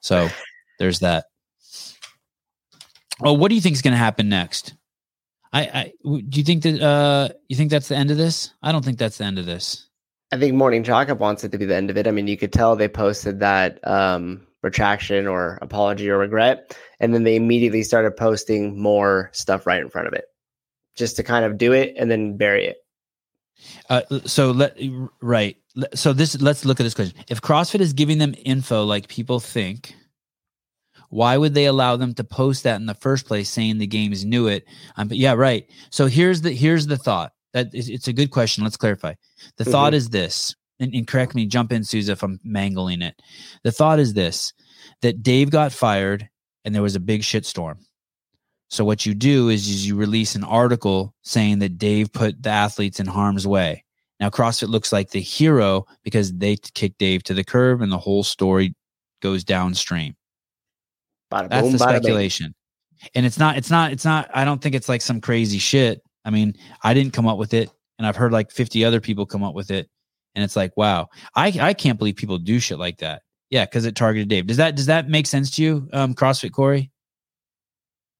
[0.00, 0.28] So
[0.78, 1.26] there's that.
[3.20, 4.74] Well, what do you think is going to happen next?
[5.56, 8.52] I, I do you think that uh you think that's the end of this?
[8.62, 9.86] I don't think that's the end of this.
[10.32, 12.06] I think Morning Up wants it to be the end of it.
[12.06, 17.14] I mean, you could tell they posted that um, retraction or apology or regret, and
[17.14, 20.24] then they immediately started posting more stuff right in front of it,
[20.96, 22.78] just to kind of do it and then bury it.
[23.88, 24.76] Uh, so let
[25.22, 25.56] right.
[25.94, 27.16] So this let's look at this question.
[27.28, 29.94] If CrossFit is giving them info like people think,
[31.10, 34.24] why would they allow them to post that in the first place, saying the games
[34.24, 34.64] knew it?
[34.96, 35.68] Um, but yeah, right.
[35.90, 37.32] So here's the here's the thought.
[37.52, 38.64] That is, it's a good question.
[38.64, 39.14] Let's clarify.
[39.56, 39.70] The Mhm.
[39.70, 43.20] thought is this, and, and correct me, jump in, Susan, if I'm mangling it.
[43.64, 44.52] The thought is this:
[45.02, 46.28] that Dave got fired,
[46.64, 47.78] and there was a big shitstorm.
[48.68, 52.50] So what you do is, is you release an article saying that Dave put the
[52.50, 53.84] athletes in harm's way.
[54.18, 57.98] Now CrossFit looks like the hero because they kicked Dave to the curb, and the
[57.98, 58.74] whole story
[59.22, 60.16] goes downstream.
[61.30, 62.54] Bada That's boom, the speculation.
[63.14, 66.02] And it's not, it's not, it's not, I don't think it's like some crazy shit.
[66.24, 67.70] I mean, I didn't come up with it.
[67.98, 69.88] And I've heard like 50 other people come up with it.
[70.34, 73.22] And it's like, wow, I, I can't believe people do shit like that.
[73.48, 74.46] Yeah, because it targeted Dave.
[74.46, 76.90] Does that does that make sense to you, um, CrossFit Corey?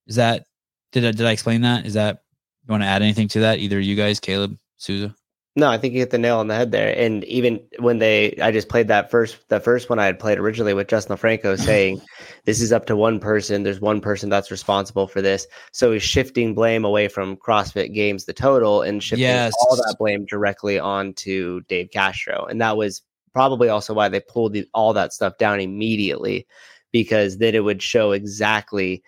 [0.07, 0.45] Is that
[0.93, 1.85] did I did I explain that?
[1.85, 2.23] Is that
[2.65, 3.59] you want to add anything to that?
[3.59, 5.15] Either you guys, Caleb, Souza?
[5.59, 6.95] No, I think you hit the nail on the head there.
[6.99, 10.39] And even when they, I just played that first, the first one I had played
[10.39, 11.99] originally with Justin Lofranco saying,
[12.45, 13.63] this is up to one person.
[13.63, 15.47] There's one person that's responsible for this.
[15.73, 19.55] So he's shifting blame away from CrossFit Games, the total, and shifting Yes.
[19.59, 22.45] all that blame directly onto Dave Castro.
[22.45, 23.01] And that was
[23.33, 26.47] probably also why they pulled the, all that stuff down immediately,
[26.93, 29.03] because then it would show exactly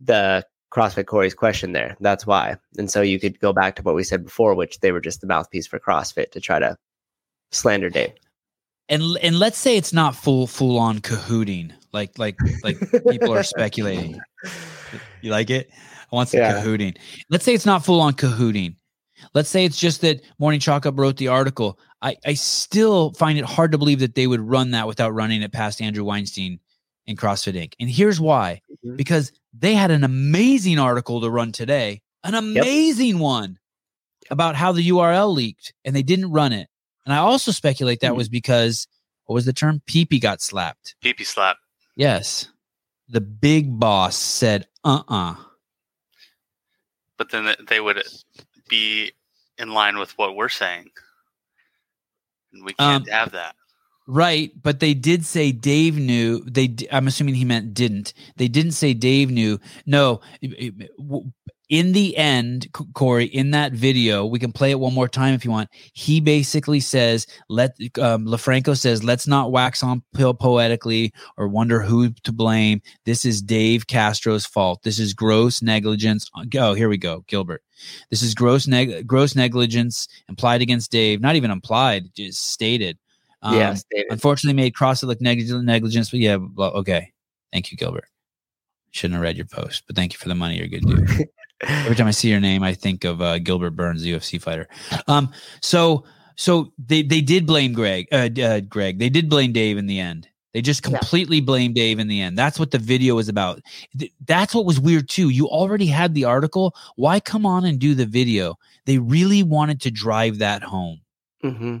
[0.00, 1.96] the CrossFit Corey's question there.
[2.00, 2.56] That's why.
[2.76, 5.20] And so you could go back to what we said before, which they were just
[5.20, 6.76] the mouthpiece for CrossFit to try to
[7.52, 8.12] slander Dave.
[8.88, 13.42] And and let's say it's not full full on cahooting, like like like people are
[13.42, 14.20] speculating.
[15.22, 15.70] You like it?
[16.12, 16.52] I want some Yeah.
[16.52, 16.94] cahooting.
[17.30, 18.76] Let's say it's not full on cahooting.
[19.34, 21.80] Let's say it's just that Morning Chalk Up wrote the article.
[22.02, 25.42] I, I still find it hard to believe that they would run that without running
[25.42, 26.60] it past Andrew Weinstein
[27.06, 27.74] in CrossFit Inc.
[27.80, 28.96] And here's why Mhm.
[28.96, 33.58] because they had an amazing article to run today, an amazing one
[34.30, 36.68] about how the URL leaked and they didn't run it.
[37.04, 38.16] And I also speculate that Mhm.
[38.16, 38.88] was because
[39.24, 39.80] what was the term?
[39.86, 40.96] Peepee got slapped.
[41.02, 41.58] PP slap.
[41.94, 42.48] Yes.
[43.08, 45.36] The big boss said, uh uh
[47.16, 48.02] But then they would
[48.68, 49.12] be
[49.58, 50.90] in line with what we're saying.
[52.52, 53.54] And we can't Um, have that.
[54.08, 56.44] Right, but they did say Dave knew.
[56.44, 58.14] They, I'm assuming he meant didn't.
[58.36, 59.58] They didn't say Dave knew.
[59.84, 60.20] No,
[61.68, 65.44] in the end, Corey, in that video, we can play it one more time if
[65.44, 65.68] you want.
[65.92, 71.80] He basically says, "Let um, Lofranco says, let's not wax on po- poetically or wonder
[71.80, 72.82] who to blame.
[73.04, 74.84] This is Dave Castro's fault.
[74.84, 76.30] This is gross negligence.
[76.56, 77.62] Oh, here we go, Gilbert.
[78.10, 81.20] This is gross neg- gross negligence implied against Dave.
[81.20, 82.98] Not even implied, just stated."
[83.46, 84.06] Um, yeah, stated.
[84.10, 86.10] unfortunately made CrossFit look negligent negligence.
[86.10, 87.12] But yeah, well, okay.
[87.52, 88.06] Thank you, Gilbert.
[88.90, 90.56] Shouldn't have read your post, but thank you for the money.
[90.56, 91.28] You're a good dude.
[91.62, 94.68] Every time I see your name, I think of uh, Gilbert Burns, the UFC fighter.
[95.06, 96.04] Um, so
[96.36, 98.98] so they they did blame Greg, uh, uh, Greg.
[98.98, 100.28] They did blame Dave in the end.
[100.54, 100.98] They just Yeah.
[100.98, 102.38] completely blamed Dave in the end.
[102.38, 103.60] That's what the video was about.
[103.98, 105.28] Th- That's what was weird too.
[105.28, 106.74] You already had the article.
[106.96, 108.54] Why come on and do the video?
[108.86, 111.00] They really wanted to drive that home.
[111.42, 111.78] hmm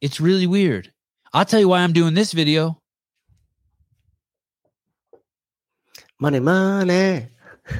[0.00, 0.92] It's really weird.
[1.32, 2.80] I'll tell you why I'm doing this video.
[6.20, 7.26] Money, money.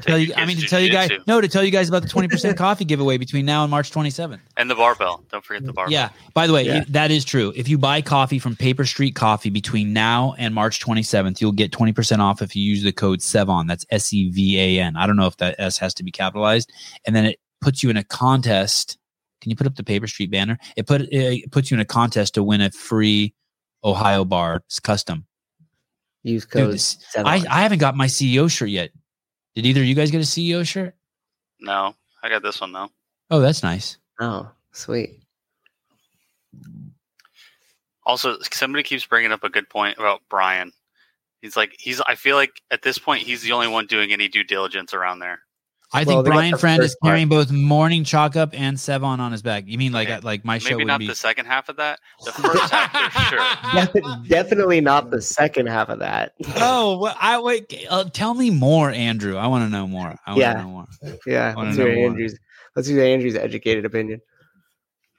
[0.03, 2.09] Tell you, I mean, to tell you guys, no, to tell you guys about the
[2.09, 4.39] 20% coffee giveaway between now and March 27th.
[4.57, 5.25] And the barbell.
[5.31, 5.93] Don't forget the barbell.
[5.93, 6.11] Yeah.
[6.35, 6.83] By the way, Yeah.
[6.83, 7.53] it- that is true.
[7.57, 11.73] If you buy coffee from Paper Street Coffee between now and March 27th, you'll get
[11.73, 13.66] 20% off if you use the code SEVAN.
[13.66, 14.97] That's S E V A N.
[14.97, 16.71] I don't know if that S has to be capitalized.
[17.07, 18.99] And then it puts you in a contest.
[19.41, 20.59] Can you put up the Paper Street banner?
[20.76, 23.34] It put it puts you in a contest to win a free
[23.84, 24.57] Ohio bar.
[24.66, 25.26] It's custom.
[26.24, 26.74] Use code.
[26.74, 28.91] this- I, I haven't got my CEO shirt yet.
[29.55, 30.95] Did either of you guys get a CEO shirt?
[31.61, 32.89] No, I got this one though.
[33.30, 33.99] Oh, that's nice.
[34.20, 35.20] oh, sweet.
[38.05, 40.72] Also, somebody keeps bringing up a good point about Brian.
[41.43, 42.01] He's like, he's.
[42.01, 45.18] I feel like at this point, he's the only one doing any due diligence around
[45.18, 45.41] there.
[45.91, 47.11] I Well, think they Brian Friend is first part.
[47.12, 49.64] carrying both morning chalk up and Sevan on his back.
[49.66, 50.20] You mean like Okay.
[50.20, 51.99] like my show Maybe would not be the second half of that.
[52.26, 53.20] The first half for
[54.01, 54.03] sure.
[54.03, 56.32] Defi- Definitely not the second half of that.
[56.57, 57.72] Oh, well, I wait.
[57.89, 59.36] Uh, tell me more, Andrew.
[59.39, 60.14] I want to know more.
[60.26, 60.53] I want to Yeah.
[60.55, 60.86] know more.
[61.26, 62.07] yeah, wanna let's know hear more.
[62.09, 62.39] Andrew's.
[62.76, 64.20] Let's hear Andrew's educated opinion.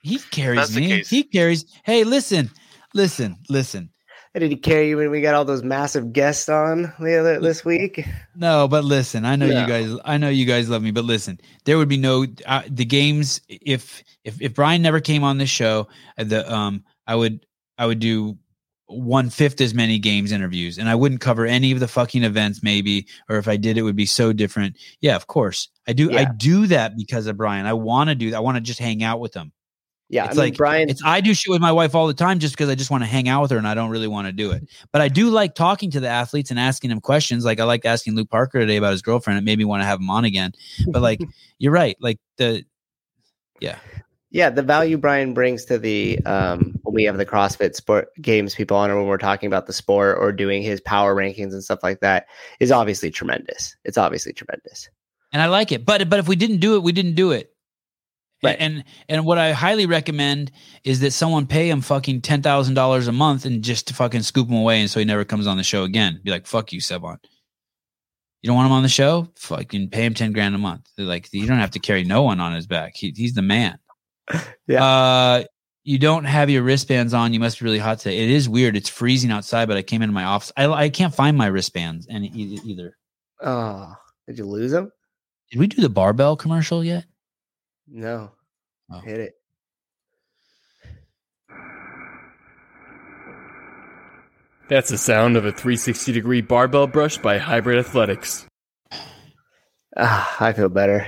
[0.02, 1.02] He carries the me.
[1.02, 1.64] He carries.
[1.84, 2.48] Hey, listen,
[2.94, 3.90] listen, listen.
[4.34, 7.64] Did he carry you when we got all those massive guests on the other this
[7.64, 8.04] week?
[8.36, 9.24] No, but listen.
[9.24, 9.60] I know No.
[9.60, 9.98] you guys.
[10.04, 11.40] I know you guys love me, but listen.
[11.64, 15.50] There would be no uh, the games if if if Brian never came on this
[15.50, 15.88] show.
[16.16, 17.44] uh, The um, I would
[17.76, 18.38] I would do
[18.86, 22.62] one fifth as many games interviews, and I wouldn't cover any of the fucking events.
[22.62, 24.76] Maybe, or if I did, it would be so different.
[25.00, 25.68] Yeah, of course.
[25.88, 26.16] I do.
[26.16, 27.66] I do that because of Brian.
[27.66, 28.36] I want to do that.
[28.36, 29.50] I want to just hang out with him.
[30.12, 30.90] Yeah, It's I mean, like- Brian.
[30.90, 33.04] It's I do shit with my wife all the time just because I just want
[33.04, 34.68] to hang out with her and I don't really want to do it.
[34.92, 37.44] But I do like talking to the athletes and asking them questions.
[37.44, 39.38] Like I like asking Luke Parker today about his girlfriend.
[39.38, 40.52] It made me want to have him on again.
[40.88, 41.20] But like
[41.58, 41.96] you're right.
[42.00, 42.64] Like the
[43.60, 43.78] yeah.
[44.32, 48.56] Yeah, the value Brian brings to the um when we have the CrossFit sport games
[48.56, 51.62] people on or when we're talking about the sport or doing his power rankings and
[51.62, 52.26] stuff like that
[52.58, 53.76] is obviously tremendous.
[53.84, 54.88] It's obviously tremendous.
[55.32, 55.84] and I like it.
[55.86, 57.52] But but if we didn't do it, we didn't do it.
[58.42, 58.56] Right.
[58.58, 60.50] And and what I highly recommend
[60.82, 64.22] is that someone pay him fucking ten thousand dollars a month and just to fucking
[64.22, 66.20] scoop him away, and so he never comes on the show again.
[66.24, 67.18] Be like, fuck you, Sevan.
[68.40, 69.28] You don't want him on the show?
[69.36, 70.88] Fucking pay him ten grand a month.
[70.96, 72.92] They're like, you don't have to carry no one on his back.
[72.96, 73.78] He, he's the man.
[74.68, 74.84] Yeah.
[74.84, 75.44] Uh,
[75.82, 77.32] you don't have your wristbands on.
[77.32, 78.18] You must be really hot today.
[78.18, 78.76] It is weird.
[78.76, 80.52] It's freezing outside, but I came into my office.
[80.56, 82.96] I I can't find my wristbands and either.
[83.42, 83.92] Oh,
[84.28, 84.92] did you lose them?
[85.50, 87.06] Did we do the barbell commercial yet?
[87.90, 88.30] No.
[88.90, 89.00] Oh.
[89.00, 89.34] Hit it.
[94.68, 98.46] That's the sound of a 360 degree barbell brush by Hybrid Athletics.
[99.96, 101.04] Ah, I feel better.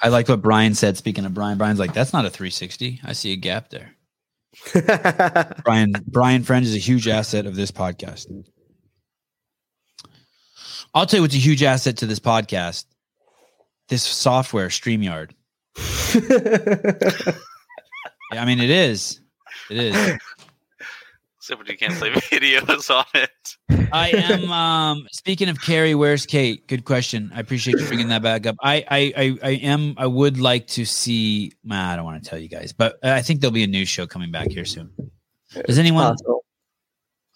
[0.01, 0.97] I liked what Brian said.
[0.97, 3.01] Speaking of Brian, Brian's like, that's not a 360.
[3.03, 3.97] I see a gap there.
[5.65, 8.27] Brian, Brian Friend is a huge asset of this podcast.
[10.95, 12.87] I'll tell you what's a huge asset to this podcast.
[13.89, 15.33] This software, StreamYard.
[18.33, 19.21] I mean, it is.
[19.71, 20.19] It is.
[21.39, 23.89] Except when you can't play videos on it.
[23.93, 24.51] I am.
[24.51, 26.67] Um, speaking of Carrie, where's Kate?
[26.69, 27.31] Good question.
[27.35, 28.57] I appreciate you bringing that back up.
[28.61, 29.95] I, I, I, I am.
[29.97, 31.53] I would like to see.
[31.65, 33.87] Nah, I don't want to tell you guys, but I think there'll be a new
[33.87, 34.91] show coming back here soon.
[35.67, 36.17] Does anyone?
[36.27, 36.43] Oh,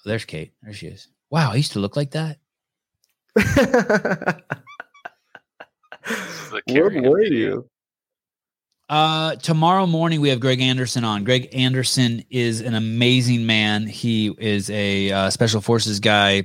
[0.05, 0.53] there's Kate.
[0.63, 1.09] There she is.
[1.31, 2.39] Wow, I used to look like that.
[3.35, 4.43] The
[6.66, 7.68] Where carrying were you?
[8.89, 11.24] Uh, tomorrow morning we have Greg Anderson on.
[11.24, 13.87] Greg Anderson is an amazing man.
[13.87, 16.45] He is a uh, special forces guy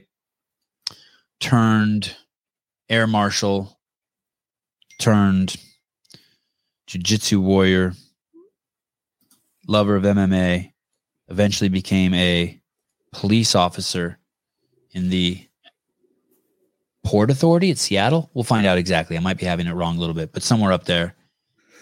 [1.41, 2.15] turned
[2.89, 3.77] air marshal
[4.99, 5.57] turned
[6.88, 7.93] jiu-jitsu warrior,
[9.67, 10.71] lover of MMA,
[11.27, 12.59] eventually became a
[13.11, 14.19] police officer
[14.91, 15.46] in the
[17.08, 18.30] Port Authority at Seattle.
[18.34, 19.16] We'll find out exactly.
[19.16, 21.16] I might be having it wrong a little bit, but somewhere up there.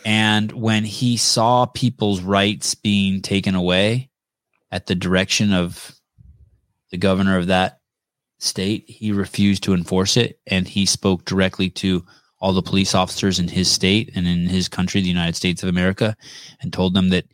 [0.06, 4.12] And when he saw people's rights being taken away
[4.72, 5.96] at the direction of
[6.92, 7.80] the governor of that
[8.38, 10.40] state, he refused to enforce it.
[10.46, 12.06] And he spoke directly to
[12.40, 15.70] all the police officers in his state and in his country, the United States of
[15.70, 16.16] America,
[16.62, 17.26] and told them that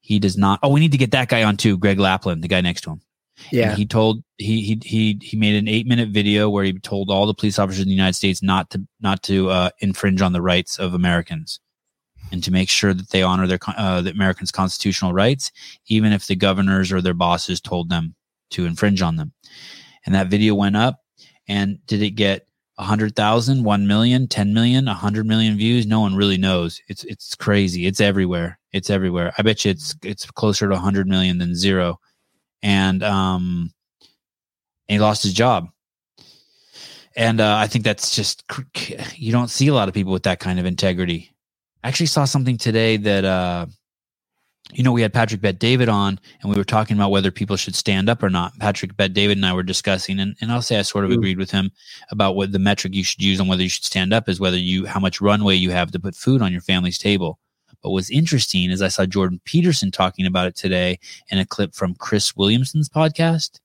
[0.00, 0.60] he does not.
[0.62, 2.90] Oh, we need to get that guy on too, Greg Lapland, the guy next to
[2.90, 3.00] him.
[3.50, 3.70] Yeah.
[3.70, 7.10] And he told he he he he made an eight minute video where he told
[7.10, 10.32] all the police officers in the United States not to not to uh, infringe on
[10.32, 11.60] the rights of Americans
[12.32, 15.50] and to make sure that they honor their uh, the Americans' constitutional rights,
[15.86, 18.14] even if the governors or their bosses told them
[18.50, 19.32] to infringe on them.
[20.06, 21.00] And that video went up.
[21.48, 25.86] And did it get 100,000, 1 million, 10 million, 100 million views?
[25.86, 26.80] No one really knows.
[26.88, 27.86] It's it's crazy.
[27.86, 28.58] It's everywhere.
[28.72, 29.32] It's everywhere.
[29.36, 31.98] I bet you it's it's closer to 100 million than zero.
[32.62, 33.72] And um
[34.88, 35.68] and he lost his job.
[37.16, 38.44] And uh, I think that's just
[39.16, 41.34] you don't see a lot of people with that kind of integrity.
[41.82, 43.66] I actually saw something today that uh
[44.72, 47.56] you know we had Patrick Bet David on and we were talking about whether people
[47.56, 48.52] should stand up or not.
[48.60, 51.14] Patrick Bet David and I were discussing and, and I'll say I sort of Mm.
[51.14, 51.72] agreed with him
[52.10, 54.58] about what the metric you should use on whether you should stand up is whether
[54.58, 57.38] you how much runway you have to put food on your family's table.
[57.82, 60.98] But what's interesting is I saw Jordan Peterson talking about it today
[61.30, 63.58] in a clip from Chris Williamson's podcast.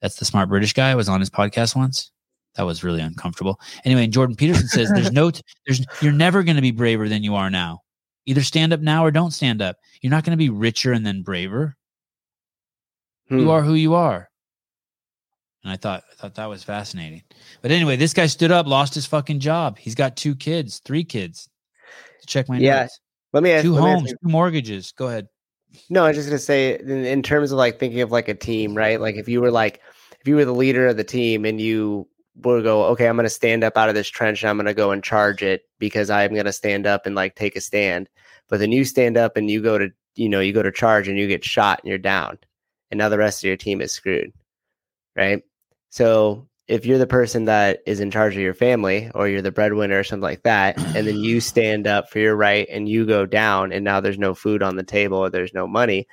[0.00, 0.90] That's the smart British guy.
[0.90, 2.10] I was on his podcast once.
[2.56, 3.60] That was really uncomfortable.
[3.84, 7.08] Anyway, and Jordan Peterson says there's no, t- there's, you're never going to be braver
[7.08, 7.80] than you are now.
[8.26, 9.76] Either stand up now or don't stand up.
[10.00, 11.76] You're not going to be richer and then braver.
[13.28, 13.40] Hmm.
[13.40, 14.28] You are who you are.
[15.62, 17.22] And I thought, I thought that was fascinating.
[17.62, 19.78] But anyway, this guy stood up, lost his fucking job.
[19.78, 21.48] He's got two kids, three kids.
[22.26, 22.82] Check my Yeah.
[22.82, 23.00] notes.
[23.34, 23.64] Let me ask.
[23.64, 24.92] Two let me ask homes, you- two mortgages.
[24.92, 25.28] Go ahead.
[25.90, 28.34] No, I was just gonna say in, in terms of like thinking of like a
[28.34, 29.00] team, right?
[29.00, 29.80] Like if you were like
[30.20, 33.28] if you were the leader of the team and you would go, okay, I'm gonna
[33.28, 36.32] stand up out of this trench and I'm gonna go and charge it because I'm
[36.32, 38.08] gonna stand up and like take a stand.
[38.48, 41.08] But then you stand up and you go to you know, you go to charge
[41.08, 42.38] and you get shot and you're down.
[42.92, 44.32] And now the rest of your team is screwed.
[45.16, 45.42] Right.
[45.90, 49.52] So if you're the person that is in charge of your family or you're the
[49.52, 53.06] breadwinner or something like that, and then you stand up for your right and you
[53.06, 56.06] go down and now there's no food on the table or there's no money,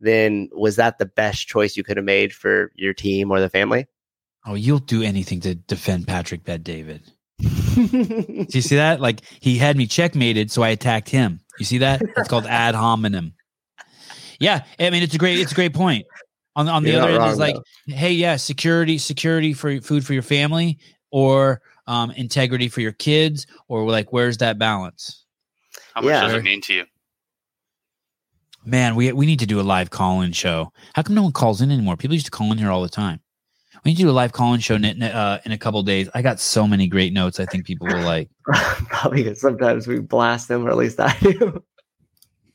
[0.00, 3.48] then was that the best choice you could have made for your team or the
[3.48, 3.86] family?
[4.46, 7.02] Oh, you'll do anything to defend Patrick Bet David.
[7.38, 9.00] Do you see that?
[9.00, 11.40] Like he had me checkmated, so I attacked him.
[11.58, 12.02] You see that?
[12.16, 13.34] It's called ad hominem.
[14.40, 16.06] Yeah, I mean it's a great it's a great point.
[16.58, 17.56] On on the You're other not end wrong, is like,
[17.86, 20.78] hey, yeah, security security for food for your family
[21.12, 25.24] or um, integrity for your kids, or like where's that balance?
[25.94, 26.22] How much Yeah.
[26.22, 26.84] does it mean to you?
[28.64, 30.72] Man, we we need to do a live call in show.
[30.94, 31.96] How come no one calls in anymore?
[31.96, 33.20] People used to call in here all the time.
[33.84, 36.08] We need to do a live call in show in, uh, in a couple days.
[36.12, 37.38] I got so many great notes.
[37.38, 38.28] I think people will like.
[38.88, 41.62] Probably because sometimes we blast them, or at least I do.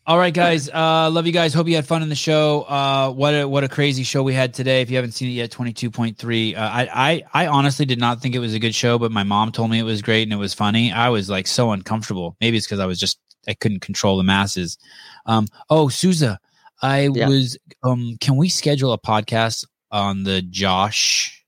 [0.06, 0.70] All right, guys.
[0.70, 1.54] Uh, love you guys.
[1.54, 2.64] Hope you had fun in the show.
[2.64, 4.82] Uh, what a what a crazy show we had today.
[4.82, 6.56] If you haven't seen it yet, twenty two point three.
[6.56, 9.24] Uh, I I I honestly did not think it was a good show, but my
[9.24, 10.92] mom told me it was great and it was funny.
[10.92, 12.36] I was like so uncomfortable.
[12.42, 14.78] Maybe it's because I was just I couldn't control the masses.
[15.26, 15.48] Um.
[15.70, 16.38] Oh, Souza,
[16.82, 17.30] I Yeah.
[17.30, 17.58] was.
[17.82, 18.18] Um.
[18.20, 21.46] Can we schedule a podcast on the Josh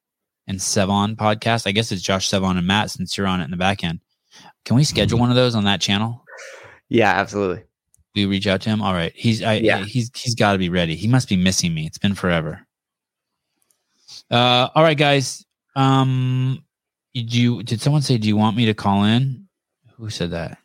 [0.47, 1.67] and Sevan podcast?
[1.67, 3.99] I guess it's Josh Sevan and Matt since you're on it in the back end.
[4.63, 6.23] Can we schedule one of those on that channel?
[6.87, 7.63] yeah, absolutely.
[8.15, 8.81] We reach out to him?
[8.81, 9.11] All right.
[9.15, 9.83] He's i Yeah.
[9.83, 10.95] he's he's got to be ready.
[10.95, 11.85] He must be missing me.
[11.85, 12.65] It's been forever.
[14.31, 15.45] Uh all right guys.
[15.75, 16.63] Um
[17.13, 19.47] did you did someone say do you want me to call in?
[19.97, 20.57] Who said that?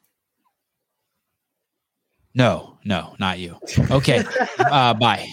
[2.35, 3.57] No no not you.
[3.91, 4.25] Okay.
[4.59, 5.27] Uh bye